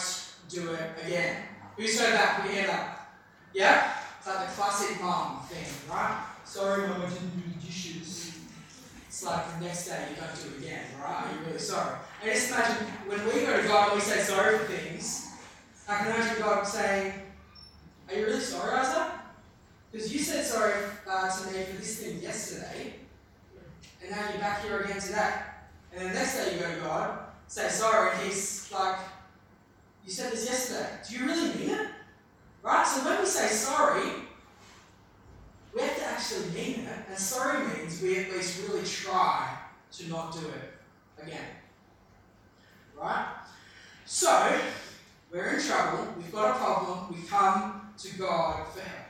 do 0.50 0.72
it 0.72 0.90
again. 1.04 1.36
Who's 1.76 1.98
heard 2.00 2.14
that? 2.14 2.44
You 2.44 2.52
hear 2.52 2.66
that? 2.66 3.08
Yeah? 3.54 3.92
It's 4.18 4.26
like 4.26 4.48
the 4.48 4.52
classic 4.54 5.00
mum 5.00 5.40
thing, 5.48 5.64
right? 5.88 6.24
Sorry, 6.44 6.88
mum, 6.88 7.02
I 7.02 7.08
didn't 7.08 7.36
do 7.36 7.42
the 7.54 7.66
dishes. 7.66 8.38
It's 9.06 9.24
like 9.24 9.58
the 9.58 9.64
next 9.64 9.86
day 9.86 10.08
you 10.10 10.16
don't 10.20 10.34
do 10.34 10.56
it 10.56 10.66
again, 10.66 10.84
right? 11.02 11.24
Are 11.24 11.32
you 11.32 11.46
really 11.46 11.58
sorry? 11.58 11.96
And 12.22 12.32
just 12.32 12.50
imagine 12.50 12.86
when 13.06 13.24
we 13.26 13.46
go 13.46 13.60
to 13.60 13.66
God 13.68 13.92
and 13.92 13.94
we 13.94 14.00
say 14.00 14.20
sorry 14.20 14.58
for 14.58 14.64
things, 14.64 15.30
I 15.88 15.96
can 15.98 16.06
imagine 16.08 16.42
God 16.42 16.66
saying, 16.66 17.14
Are 18.08 18.14
you 18.14 18.26
really 18.26 18.40
sorry, 18.40 18.78
Isaac? 18.78 19.12
Because 19.90 20.12
you 20.12 20.20
said 20.20 20.44
sorry 20.44 20.74
uh, 21.08 21.30
to 21.30 21.46
me 21.52 21.64
for 21.64 21.76
this 21.76 21.98
thing 21.98 22.20
yesterday, 22.20 22.94
and 24.02 24.10
now 24.10 24.28
you're 24.30 24.38
back 24.38 24.62
here 24.62 24.78
again 24.80 25.00
today. 25.00 25.32
And 25.92 26.10
the 26.10 26.14
next 26.14 26.36
day 26.36 26.54
you 26.54 26.60
go 26.60 26.72
to 26.72 26.80
God, 26.80 27.18
say 27.48 27.68
sorry, 27.68 28.12
and 28.12 28.20
He's 28.22 28.70
like, 28.72 28.96
You 30.04 30.10
said 30.10 30.32
this 30.32 30.46
yesterday. 30.46 30.88
Do 31.08 31.16
you 31.16 31.26
really 31.26 31.54
mean 31.58 31.70
it? 31.70 31.88
Right? 32.62 32.86
So 32.86 33.04
when 33.04 33.20
we 33.20 33.26
say 33.26 33.48
sorry, 33.48 34.10
we 35.74 35.82
have 35.82 35.96
to 35.96 36.04
actually 36.04 36.46
mean 36.50 36.86
it, 36.86 36.98
and 37.08 37.18
sorry 37.18 37.66
means 37.68 38.02
we 38.02 38.18
at 38.18 38.32
least 38.32 38.68
really 38.68 38.84
try 38.84 39.56
to 39.92 40.08
not 40.08 40.32
do 40.32 40.40
it 40.40 41.22
again. 41.22 41.46
Right? 43.00 43.26
So, 44.04 44.60
we're 45.30 45.54
in 45.54 45.62
trouble, 45.62 46.08
we've 46.16 46.32
got 46.32 46.56
a 46.56 46.58
problem, 46.58 47.14
we 47.14 47.26
come 47.26 47.92
to 47.96 48.18
God 48.18 48.66
for 48.66 48.80
help. 48.80 49.06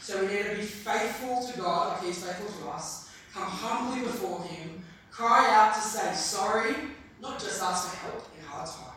So 0.00 0.20
we 0.22 0.32
need 0.32 0.44
to 0.44 0.56
be 0.56 0.62
faithful 0.62 1.46
to 1.46 1.60
God, 1.60 1.92
like 1.92 2.04
He's 2.04 2.24
faithful 2.24 2.62
to 2.62 2.70
us, 2.70 3.10
come 3.34 3.44
humbly 3.44 4.06
before 4.06 4.42
Him, 4.44 4.82
cry 5.10 5.54
out 5.54 5.74
to 5.74 5.80
say 5.80 6.14
sorry, 6.14 6.74
not 7.20 7.38
just 7.38 7.62
ask 7.62 7.90
for 7.90 7.96
help 8.06 8.30
in 8.38 8.44
hard 8.44 8.66
times. 8.66 8.95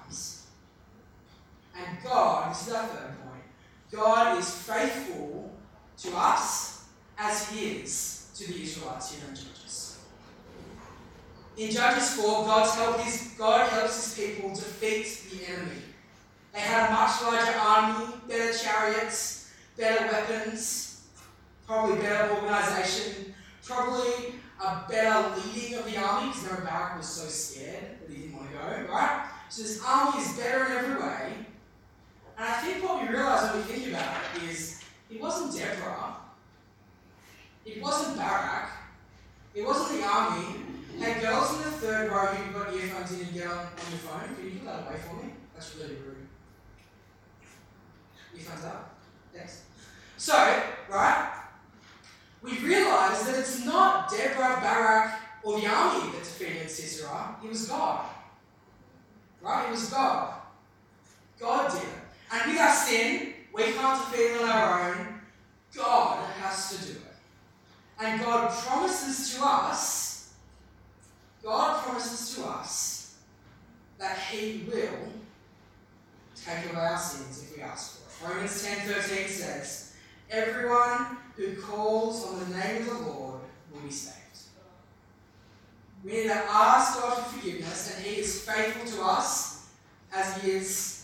And 1.85 1.97
God, 2.03 2.51
this 2.51 2.67
is 2.67 2.73
our 2.73 2.87
third 2.87 3.15
point, 3.23 3.43
God 3.91 4.37
is 4.37 4.49
faithful 4.49 5.51
to 5.97 6.11
us 6.15 6.85
as 7.17 7.49
He 7.49 7.77
is 7.77 8.31
to 8.35 8.51
the 8.51 8.61
Israelites 8.61 9.13
here 9.13 9.29
in 9.29 9.35
Judges. 9.35 9.99
In 11.57 11.71
Judges 11.71 12.13
4, 12.15 12.45
God's 12.45 12.75
help 12.75 12.99
his, 13.01 13.35
God 13.37 13.69
helps 13.69 14.15
His 14.15 14.25
people 14.25 14.49
defeat 14.49 15.29
the 15.31 15.51
enemy. 15.51 15.81
They 16.53 16.61
had 16.61 16.89
a 16.89 16.93
much 16.93 17.21
larger 17.21 17.57
army, 17.59 18.13
better 18.27 18.57
chariots, 18.57 19.51
better 19.77 20.05
weapons, 20.05 21.05
probably 21.67 21.97
better 21.99 22.33
organization, 22.33 23.33
probably 23.63 24.33
a 24.63 24.83
better 24.89 25.35
leading 25.37 25.75
of 25.77 25.85
the 25.85 25.97
army 25.97 26.31
because 26.31 26.59
Barak 26.63 26.97
was 26.97 27.07
so 27.07 27.27
scared 27.27 27.99
that 28.01 28.09
he 28.09 28.23
didn't 28.23 28.37
want 28.37 28.49
to 28.49 28.55
go, 28.55 28.91
right? 28.91 29.29
So 29.49 29.61
this 29.61 29.81
army 29.85 30.21
is 30.21 30.37
better 30.37 30.65
in 30.65 30.71
every 30.71 31.01
way. 31.01 31.33
And 32.39 32.47
I 32.47 32.53
think 32.61 32.81
what 32.81 33.01
we 33.01 33.13
realize 33.13 33.51
when 33.51 33.57
we 33.57 33.73
think 33.73 33.87
about 33.89 34.15
it 34.37 34.43
is 34.49 34.81
it 35.11 35.19
wasn't 35.19 35.53
Deborah, 35.59 36.15
it 37.65 37.81
wasn't 37.81 38.15
Barak, 38.17 38.69
it 39.53 39.65
wasn't 39.65 39.99
the 39.99 40.07
army. 40.07 40.55
Hey, 40.97 41.19
girls 41.19 41.51
in 41.57 41.63
the 41.63 41.71
third 41.71 42.09
row 42.09 42.27
who 42.27 42.53
got 42.53 42.73
earphones 42.73 43.11
in 43.11 43.25
and 43.25 43.33
get 43.33 43.47
on, 43.47 43.57
on 43.57 43.89
your 43.89 43.99
phone, 43.99 44.35
can 44.35 44.45
you 44.45 44.51
put 44.51 44.65
that 44.65 44.87
away 44.87 44.99
for 44.99 45.15
me? 45.15 45.33
That's 45.53 45.75
really 45.75 45.95
rude. 45.95 46.27
Earphones 48.37 48.65
up. 48.65 48.99
Thanks. 49.33 49.63
So, 50.15 50.63
right, 50.89 51.43
we 52.41 52.57
realize 52.59 53.25
that 53.25 53.37
it's 53.37 53.65
not 53.65 54.09
Deborah, 54.09 54.59
Barak, 54.61 55.13
or 55.43 55.59
the 55.59 55.67
army 55.67 56.11
that 56.11 56.19
defeated 56.19 56.69
Sisera, 56.69 57.35
it 57.43 57.49
was 57.49 57.67
God. 57.67 58.05
Right? 59.41 59.67
It 59.67 59.71
was 59.71 59.89
God. 59.89 60.35
God 61.37 61.71
did 61.71 61.83
it. 61.83 61.98
And 62.31 62.51
with 62.51 62.61
our 62.61 62.73
sin, 62.73 63.33
we 63.53 63.63
can't 63.63 64.11
defeat 64.11 64.35
it 64.35 64.41
on 64.41 64.49
our 64.49 64.89
own. 64.89 65.07
God 65.75 66.25
has 66.41 66.69
to 66.77 66.85
do 66.85 66.99
it. 66.99 67.15
And 68.01 68.21
God 68.21 68.51
promises 68.51 69.35
to 69.35 69.45
us, 69.45 70.33
God 71.43 71.83
promises 71.83 72.35
to 72.35 72.45
us 72.45 73.17
that 73.97 74.17
He 74.17 74.65
will 74.67 75.11
take 76.35 76.71
away 76.71 76.81
our 76.81 76.97
sins 76.97 77.43
if 77.43 77.57
we 77.57 77.63
ask 77.63 77.99
for 77.99 78.31
it. 78.31 78.33
Romans 78.33 78.63
10 78.63 78.87
13 78.87 79.27
says, 79.27 79.95
Everyone 80.31 81.17
who 81.35 81.55
calls 81.55 82.25
on 82.27 82.39
the 82.39 82.57
name 82.57 82.83
of 82.83 82.87
the 82.87 83.09
Lord 83.09 83.41
will 83.71 83.81
be 83.81 83.89
saved. 83.89 84.15
We 86.03 86.11
need 86.13 86.27
to 86.27 86.33
ask 86.33 86.99
God 86.99 87.17
for 87.17 87.37
forgiveness, 87.37 87.95
and 87.95 88.05
He 88.05 88.21
is 88.21 88.41
faithful 88.41 88.85
to 88.97 89.03
us 89.05 89.67
as 90.13 90.41
He 90.41 90.51
is 90.51 90.98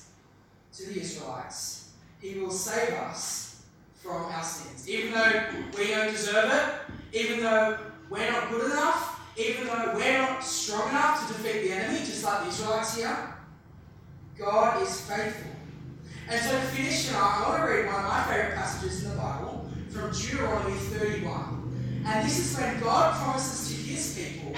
to 0.78 0.90
the 0.90 1.00
Israelites. 1.00 1.92
He 2.20 2.40
will 2.40 2.52
save 2.52 2.94
us 2.94 3.64
from 3.96 4.26
our 4.26 4.44
sins. 4.44 4.88
Even 4.90 5.14
though 5.14 5.46
we 5.78 5.88
don't 5.88 6.12
deserve 6.12 6.52
it, 6.52 7.18
even 7.18 7.42
though 7.42 7.78
we're 8.10 8.30
not 8.30 8.50
good 8.50 8.72
enough, 8.72 9.20
even 9.38 9.68
though 9.68 9.94
we're 9.96 10.18
not 10.18 10.44
strong 10.44 10.90
enough 10.90 11.28
to 11.28 11.34
defeat 11.34 11.68
the 11.68 11.72
enemy, 11.74 12.00
just 12.00 12.24
like 12.24 12.44
the 12.44 12.50
Israelites 12.50 12.98
here, 12.98 13.36
God 14.38 14.82
is 14.82 15.02
faithful. 15.02 15.52
And 16.28 16.42
so 16.42 16.52
to 16.52 16.66
finish 16.68 17.08
tonight, 17.08 17.44
I 17.46 17.50
want 17.50 17.64
to 17.64 17.70
read 17.70 17.86
one 17.86 17.96
of 17.96 18.10
my 18.10 18.24
favourite 18.24 18.56
passages 18.56 19.04
in 19.04 19.12
the 19.12 19.18
Bible 19.18 19.70
from 19.90 20.12
Deuteronomy 20.12 20.76
31. 20.76 22.04
And 22.06 22.26
this 22.26 22.40
is 22.40 22.58
when 22.58 22.80
God 22.80 23.16
promises 23.16 23.70
to 23.70 23.82
his 23.82 24.18
people 24.18 24.54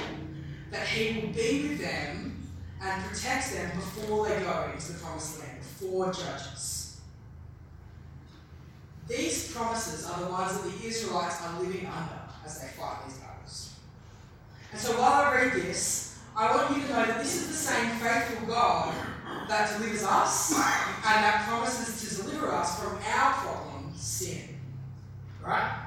that 0.72 0.88
he 0.88 1.22
will 1.22 1.34
be 1.34 1.70
with 1.70 1.80
them 1.80 2.48
and 2.82 3.04
protect 3.06 3.54
them 3.54 3.72
before 3.76 4.28
they 4.28 4.40
go 4.42 4.70
into 4.74 4.94
the 4.94 5.00
promised 5.00 5.40
land, 5.40 5.57
before 5.80 6.12
judges. 6.12 7.02
These 9.08 9.56
promises 9.56 10.10
are 10.10 10.20
the 10.20 10.32
ones 10.32 10.60
that 10.60 10.64
the 10.64 10.88
Israelites 10.88 11.42
are 11.44 11.60
living 11.62 11.86
under 11.86 12.20
as 12.46 12.60
they 12.60 12.68
fight 12.68 13.06
these 13.06 13.18
battles. 13.18 13.76
And 14.72 14.82
so 14.82 15.00
while 15.00 15.26
I 15.26 15.36
read 15.36 15.54
this, 15.54 16.20
I 16.36 16.56
want 16.56 16.76
you 16.76 16.84
to 16.84 16.90
know 16.90 17.06
that 17.06 17.20
this 17.20 17.36
is 17.36 17.48
the 17.48 17.54
same 17.54 17.90
faithful 17.98 18.48
God 18.48 18.94
that 19.48 19.78
delivers 19.78 20.04
us 20.04 20.54
and 20.54 21.24
that 21.24 21.46
promises 21.48 22.18
to 22.18 22.24
deliver 22.24 22.52
us 22.52 22.80
from 22.82 22.98
our 22.98 23.34
problem, 23.34 23.94
sin. 23.96 24.60
Right? 25.44 25.84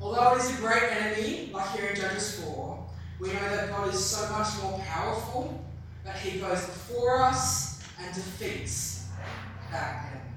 Although 0.00 0.36
it 0.36 0.38
is 0.38 0.56
a 0.56 0.60
great 0.60 0.84
enemy, 0.84 1.50
like 1.52 1.70
here 1.76 1.88
in 1.88 1.96
Judges 1.96 2.40
4, 2.40 2.86
we 3.18 3.28
know 3.28 3.34
that 3.34 3.68
God 3.70 3.92
is 3.92 4.04
so 4.04 4.30
much 4.30 4.48
more 4.62 4.78
powerful 4.86 5.60
that 6.04 6.16
He 6.16 6.38
goes 6.38 6.64
before 6.64 7.20
us 7.20 7.82
and 8.00 8.14
defeats 8.14 8.97
that 9.70 10.12
enemy. 10.12 10.28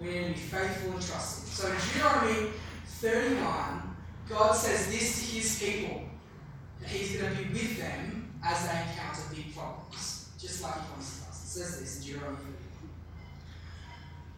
We 0.00 0.06
need 0.06 0.28
to 0.28 0.32
be 0.34 0.38
faithful 0.38 0.92
and 0.92 1.02
trusting. 1.02 1.48
So 1.48 1.68
in 1.68 1.76
Deuteronomy 1.76 2.50
31, 2.86 3.96
God 4.28 4.52
says 4.52 4.88
this 4.88 5.18
to 5.18 5.36
His 5.36 5.58
people 5.58 6.02
that 6.80 6.88
He's 6.88 7.20
going 7.20 7.34
to 7.34 7.42
be 7.42 7.52
with 7.52 7.78
them 7.78 8.34
as 8.44 8.66
they 8.66 8.72
encounter 8.72 9.22
big 9.34 9.54
problems, 9.54 10.30
just 10.38 10.62
like 10.62 10.74
He 10.74 10.80
promised 10.88 11.28
us. 11.28 11.44
It 11.44 11.48
says 11.58 11.80
this 11.80 11.96
in 11.98 12.02
Deuteronomy 12.12 12.38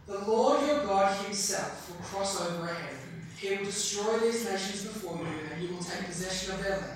31. 0.07 0.21
The 0.21 0.31
Lord 0.31 0.67
your 0.67 0.85
God 0.85 1.25
Himself 1.25 1.89
will 1.89 2.03
cross 2.05 2.41
over 2.41 2.65
ahead 2.65 2.93
of 2.93 2.99
you. 3.43 3.49
He 3.49 3.55
will 3.57 3.65
destroy 3.65 4.19
these 4.19 4.45
nations 4.45 4.83
before 4.83 5.17
you, 5.17 5.53
and 5.53 5.61
you 5.61 5.73
will 5.73 5.83
take 5.83 6.05
possession 6.05 6.55
of 6.55 6.63
their 6.63 6.77
land. 6.77 6.95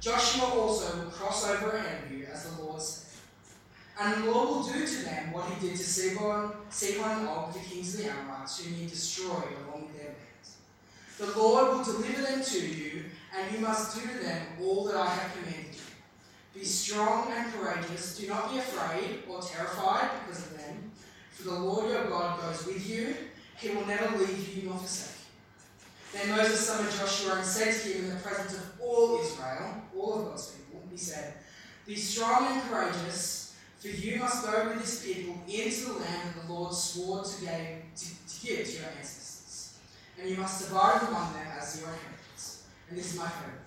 Joshua 0.00 0.44
also 0.46 0.98
will 0.98 1.10
cross 1.10 1.48
over 1.48 1.70
ahead 1.76 2.04
of 2.04 2.12
you, 2.12 2.26
as 2.26 2.44
the 2.44 2.62
Lord. 2.62 2.82
And 4.00 4.24
the 4.24 4.30
Lord 4.30 4.48
will 4.48 4.62
do 4.64 4.86
to 4.86 5.04
them 5.04 5.32
what 5.32 5.48
he 5.50 5.68
did 5.68 5.76
to 5.76 5.84
Sihon, 5.84 6.50
Sihon 6.68 7.26
Og, 7.26 7.52
the 7.52 7.60
kings 7.60 7.94
of 7.94 8.04
the 8.04 8.10
Amorites, 8.10 8.64
whom 8.64 8.74
he 8.74 8.86
destroyed 8.86 9.44
along 9.66 9.86
with 9.86 9.96
their 9.96 10.14
lands. 10.14 10.56
The 11.18 11.38
Lord 11.38 11.76
will 11.76 11.84
deliver 11.84 12.22
them 12.22 12.42
to 12.42 12.66
you, 12.66 13.04
and 13.36 13.54
you 13.54 13.60
must 13.60 13.94
do 13.94 14.08
to 14.08 14.18
them 14.24 14.46
all 14.60 14.84
that 14.86 14.96
I 14.96 15.06
have 15.06 15.32
commanded 15.32 15.74
you. 15.74 16.60
Be 16.60 16.64
strong 16.64 17.30
and 17.32 17.52
courageous. 17.52 18.18
Do 18.18 18.28
not 18.28 18.52
be 18.52 18.58
afraid 18.58 19.22
or 19.28 19.40
terrified 19.40 20.10
because 20.26 20.46
of 20.46 20.58
them, 20.58 20.90
for 21.30 21.44
the 21.44 21.54
Lord 21.54 21.90
your 21.90 22.04
God 22.06 22.40
goes 22.40 22.66
with 22.66 22.88
you. 22.88 23.14
He 23.56 23.70
will 23.70 23.86
never 23.86 24.18
leave 24.18 24.56
you 24.56 24.68
nor 24.68 24.78
forsake 24.78 25.18
you. 26.12 26.18
Then 26.18 26.36
Moses 26.36 26.60
summoned 26.66 26.92
Joshua 26.92 27.36
and 27.36 27.46
said 27.46 27.74
to 27.74 27.88
him 27.88 28.04
in 28.04 28.10
the 28.10 28.20
presence 28.22 28.54
of 28.54 28.80
all 28.80 29.20
Israel, 29.20 29.82
all 29.96 30.20
of 30.20 30.24
God's 30.26 30.50
people, 30.52 30.82
he 30.90 30.96
said, 30.96 31.34
Be 31.86 31.96
strong 31.96 32.52
and 32.52 32.62
courageous, 32.68 33.43
for 33.84 33.90
you 33.90 34.18
must 34.18 34.46
go 34.46 34.68
with 34.68 34.80
this 34.80 35.04
people 35.04 35.34
into 35.46 35.92
the 35.92 35.98
land 35.98 36.34
that 36.34 36.46
the 36.46 36.52
Lord 36.52 36.72
swore 36.72 37.22
to, 37.22 37.40
give 37.42 37.50
to, 37.50 38.06
to 38.06 38.46
give 38.46 38.66
to 38.66 38.78
your 38.78 38.88
ancestors. 38.96 39.78
And 40.18 40.30
you 40.30 40.38
must 40.38 40.66
divide 40.66 41.02
among 41.02 41.34
them 41.34 41.46
as 41.58 41.78
your 41.78 41.90
inheritance. 41.90 42.64
And 42.88 42.98
this 42.98 43.12
is 43.12 43.18
my 43.18 43.28
favorite. 43.28 43.60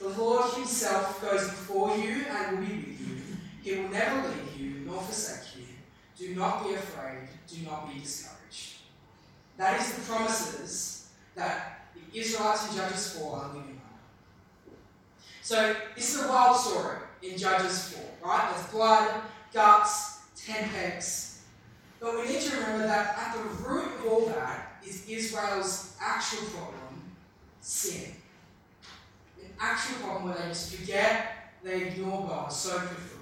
The 0.00 0.22
Lord 0.22 0.52
Himself 0.52 1.22
goes 1.22 1.46
before 1.46 1.96
you 1.96 2.26
and 2.28 2.58
will 2.58 2.66
be 2.66 2.74
with 2.74 3.00
you. 3.00 3.16
He 3.62 3.80
will 3.80 3.88
never 3.88 4.28
leave 4.28 4.60
you 4.60 4.80
nor 4.84 5.00
forsake 5.00 5.56
you. 5.56 5.64
Do 6.18 6.34
not 6.34 6.64
be 6.64 6.74
afraid. 6.74 7.28
Do 7.46 7.64
not 7.64 7.90
be 7.90 8.00
discouraged. 8.00 8.80
That 9.56 9.80
is 9.80 9.94
the 9.94 10.02
promises 10.02 11.08
that 11.36 11.86
the 11.94 12.20
Israelites 12.20 12.68
in 12.68 12.76
Judges 12.76 13.18
4 13.18 13.34
are 13.34 13.48
living 13.48 13.80
under. 13.80 14.76
So 15.40 15.74
this 15.96 16.14
is 16.14 16.26
a 16.26 16.28
wild 16.28 16.58
story 16.58 16.98
in 17.22 17.38
Judges 17.38 17.94
4, 18.20 18.28
right? 18.28 18.52
There's 18.54 18.66
blood, 18.66 19.22
guts, 19.52 20.20
ten 20.36 20.68
pegs. 20.68 21.42
But 22.00 22.14
we 22.14 22.28
need 22.28 22.40
to 22.42 22.56
remember 22.56 22.86
that 22.86 23.18
at 23.18 23.34
the 23.34 23.68
root 23.68 23.86
of 23.86 24.06
all 24.06 24.26
that 24.26 24.80
is 24.86 25.08
Israel's 25.08 25.96
actual 26.00 26.46
problem, 26.46 27.12
sin 27.60 28.12
An 29.42 29.50
actual 29.58 29.96
problem 29.96 30.24
where 30.26 30.34
they 30.34 30.48
just 30.48 30.74
forget, 30.74 31.52
they 31.64 31.88
ignore 31.88 32.26
God 32.28 32.52
so 32.52 32.78
quickly. 32.78 33.18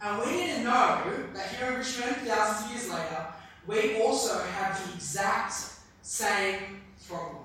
And 0.00 0.20
we 0.20 0.26
need 0.26 0.54
to 0.54 0.62
know 0.62 1.02
that 1.34 1.48
here 1.48 1.68
in 1.72 1.78
Richmond, 1.78 2.16
thousands 2.18 2.66
of 2.66 2.76
years 2.76 2.90
later, 2.90 3.26
we 3.66 4.00
also 4.00 4.40
have 4.40 4.86
the 4.86 4.94
exact 4.94 5.54
same 6.02 6.80
problem. 7.06 7.42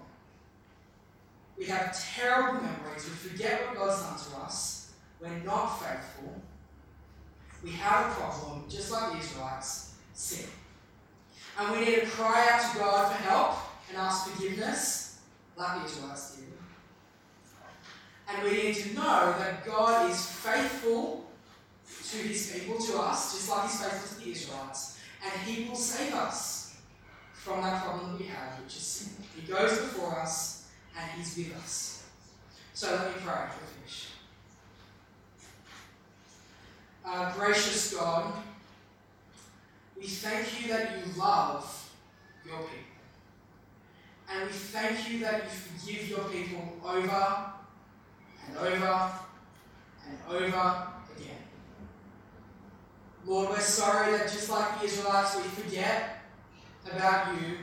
We 1.57 1.65
have 1.65 1.97
terrible 1.99 2.61
memories. 2.61 3.05
We 3.05 3.29
forget 3.29 3.67
what 3.67 3.75
God's 3.75 4.01
done 4.01 4.31
to 4.31 4.45
us. 4.45 4.91
We're 5.19 5.39
not 5.39 5.79
faithful. 5.79 6.41
We 7.63 7.71
have 7.71 8.11
a 8.11 8.15
problem, 8.15 8.65
just 8.69 8.91
like 8.91 9.13
the 9.13 9.19
Israelites, 9.19 9.93
sin. 10.13 10.47
And 11.57 11.71
we 11.71 11.85
need 11.85 12.01
to 12.01 12.05
cry 12.07 12.49
out 12.51 12.73
to 12.73 12.79
God 12.79 13.15
for 13.15 13.23
help 13.23 13.57
and 13.89 13.97
ask 13.97 14.29
forgiveness, 14.29 15.19
like 15.55 15.79
the 15.79 15.85
Israelites 15.85 16.35
did. 16.35 16.45
And 18.27 18.43
we 18.43 18.63
need 18.63 18.75
to 18.75 18.93
know 18.93 19.35
that 19.37 19.65
God 19.65 20.09
is 20.09 20.25
faithful 20.25 21.25
to 22.09 22.17
his 22.17 22.51
people, 22.51 22.79
to 22.79 22.99
us, 22.99 23.33
just 23.33 23.49
like 23.49 23.69
he's 23.69 23.81
faithful 23.81 24.17
to 24.17 24.25
the 24.25 24.31
Israelites. 24.31 24.99
And 25.23 25.41
he 25.43 25.69
will 25.69 25.75
save 25.75 26.13
us 26.13 26.75
from 27.33 27.61
that 27.61 27.83
problem 27.83 28.13
that 28.13 28.19
we 28.19 28.25
have, 28.27 28.59
which 28.63 28.75
is 28.75 28.83
sin. 28.83 29.13
He 29.35 29.51
goes 29.51 29.71
before 29.77 30.19
us 30.19 30.69
and 30.97 31.11
he's 31.11 31.37
with 31.37 31.55
us. 31.57 32.03
So 32.73 32.91
let 32.91 33.07
me 33.07 33.21
pray 33.23 33.33
for 33.49 33.65
finish. 33.65 34.07
Uh, 37.05 37.33
gracious 37.33 37.93
God, 37.93 38.31
we 39.97 40.07
thank 40.07 40.61
you 40.61 40.69
that 40.69 40.91
you 40.91 41.19
love 41.19 41.91
your 42.45 42.59
people. 42.59 42.77
And 44.31 44.45
we 44.45 44.53
thank 44.53 45.09
you 45.11 45.19
that 45.19 45.43
you 45.43 45.49
forgive 45.49 46.09
your 46.09 46.23
people 46.29 46.77
over 46.81 47.01
and 48.47 48.57
over 48.57 49.11
and 50.07 50.17
over 50.29 50.45
again. 50.45 51.43
Lord, 53.25 53.49
we're 53.49 53.59
sorry 53.59 54.13
that 54.17 54.31
just 54.31 54.49
like 54.49 54.79
the 54.79 54.85
Israelites, 54.85 55.35
we 55.35 55.43
forget 55.43 56.21
about 56.89 57.35
you 57.41 57.57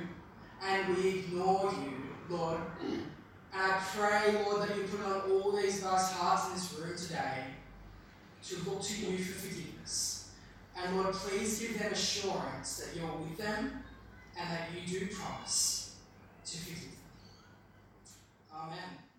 and 0.62 0.96
we 0.96 1.20
ignore 1.20 1.72
you, 1.72 2.36
Lord. 2.36 2.60
And 2.82 3.02
I 3.54 3.80
pray, 3.94 4.44
Lord, 4.44 4.68
that 4.68 4.76
you 4.76 4.82
put 4.82 5.06
on 5.06 5.30
all 5.30 5.52
these 5.52 5.82
vast 5.82 6.14
hearts 6.14 6.48
in 6.48 6.54
this 6.54 6.78
room 6.78 6.96
today 6.96 7.46
to 8.48 8.70
look 8.70 8.82
to 8.82 9.06
you 9.06 9.18
for 9.18 9.46
forgiveness. 9.46 10.30
And 10.76 10.96
Lord, 10.96 11.14
please 11.14 11.60
give 11.60 11.78
them 11.78 11.92
assurance 11.92 12.78
that 12.78 12.98
you're 12.98 13.12
with 13.16 13.36
them 13.36 13.82
and 14.38 14.50
that 14.50 14.68
you 14.74 15.00
do 15.00 15.06
promise 15.14 15.96
to 16.44 16.58
forgive 16.58 16.82
them. 16.82 16.90
Amen. 18.54 19.09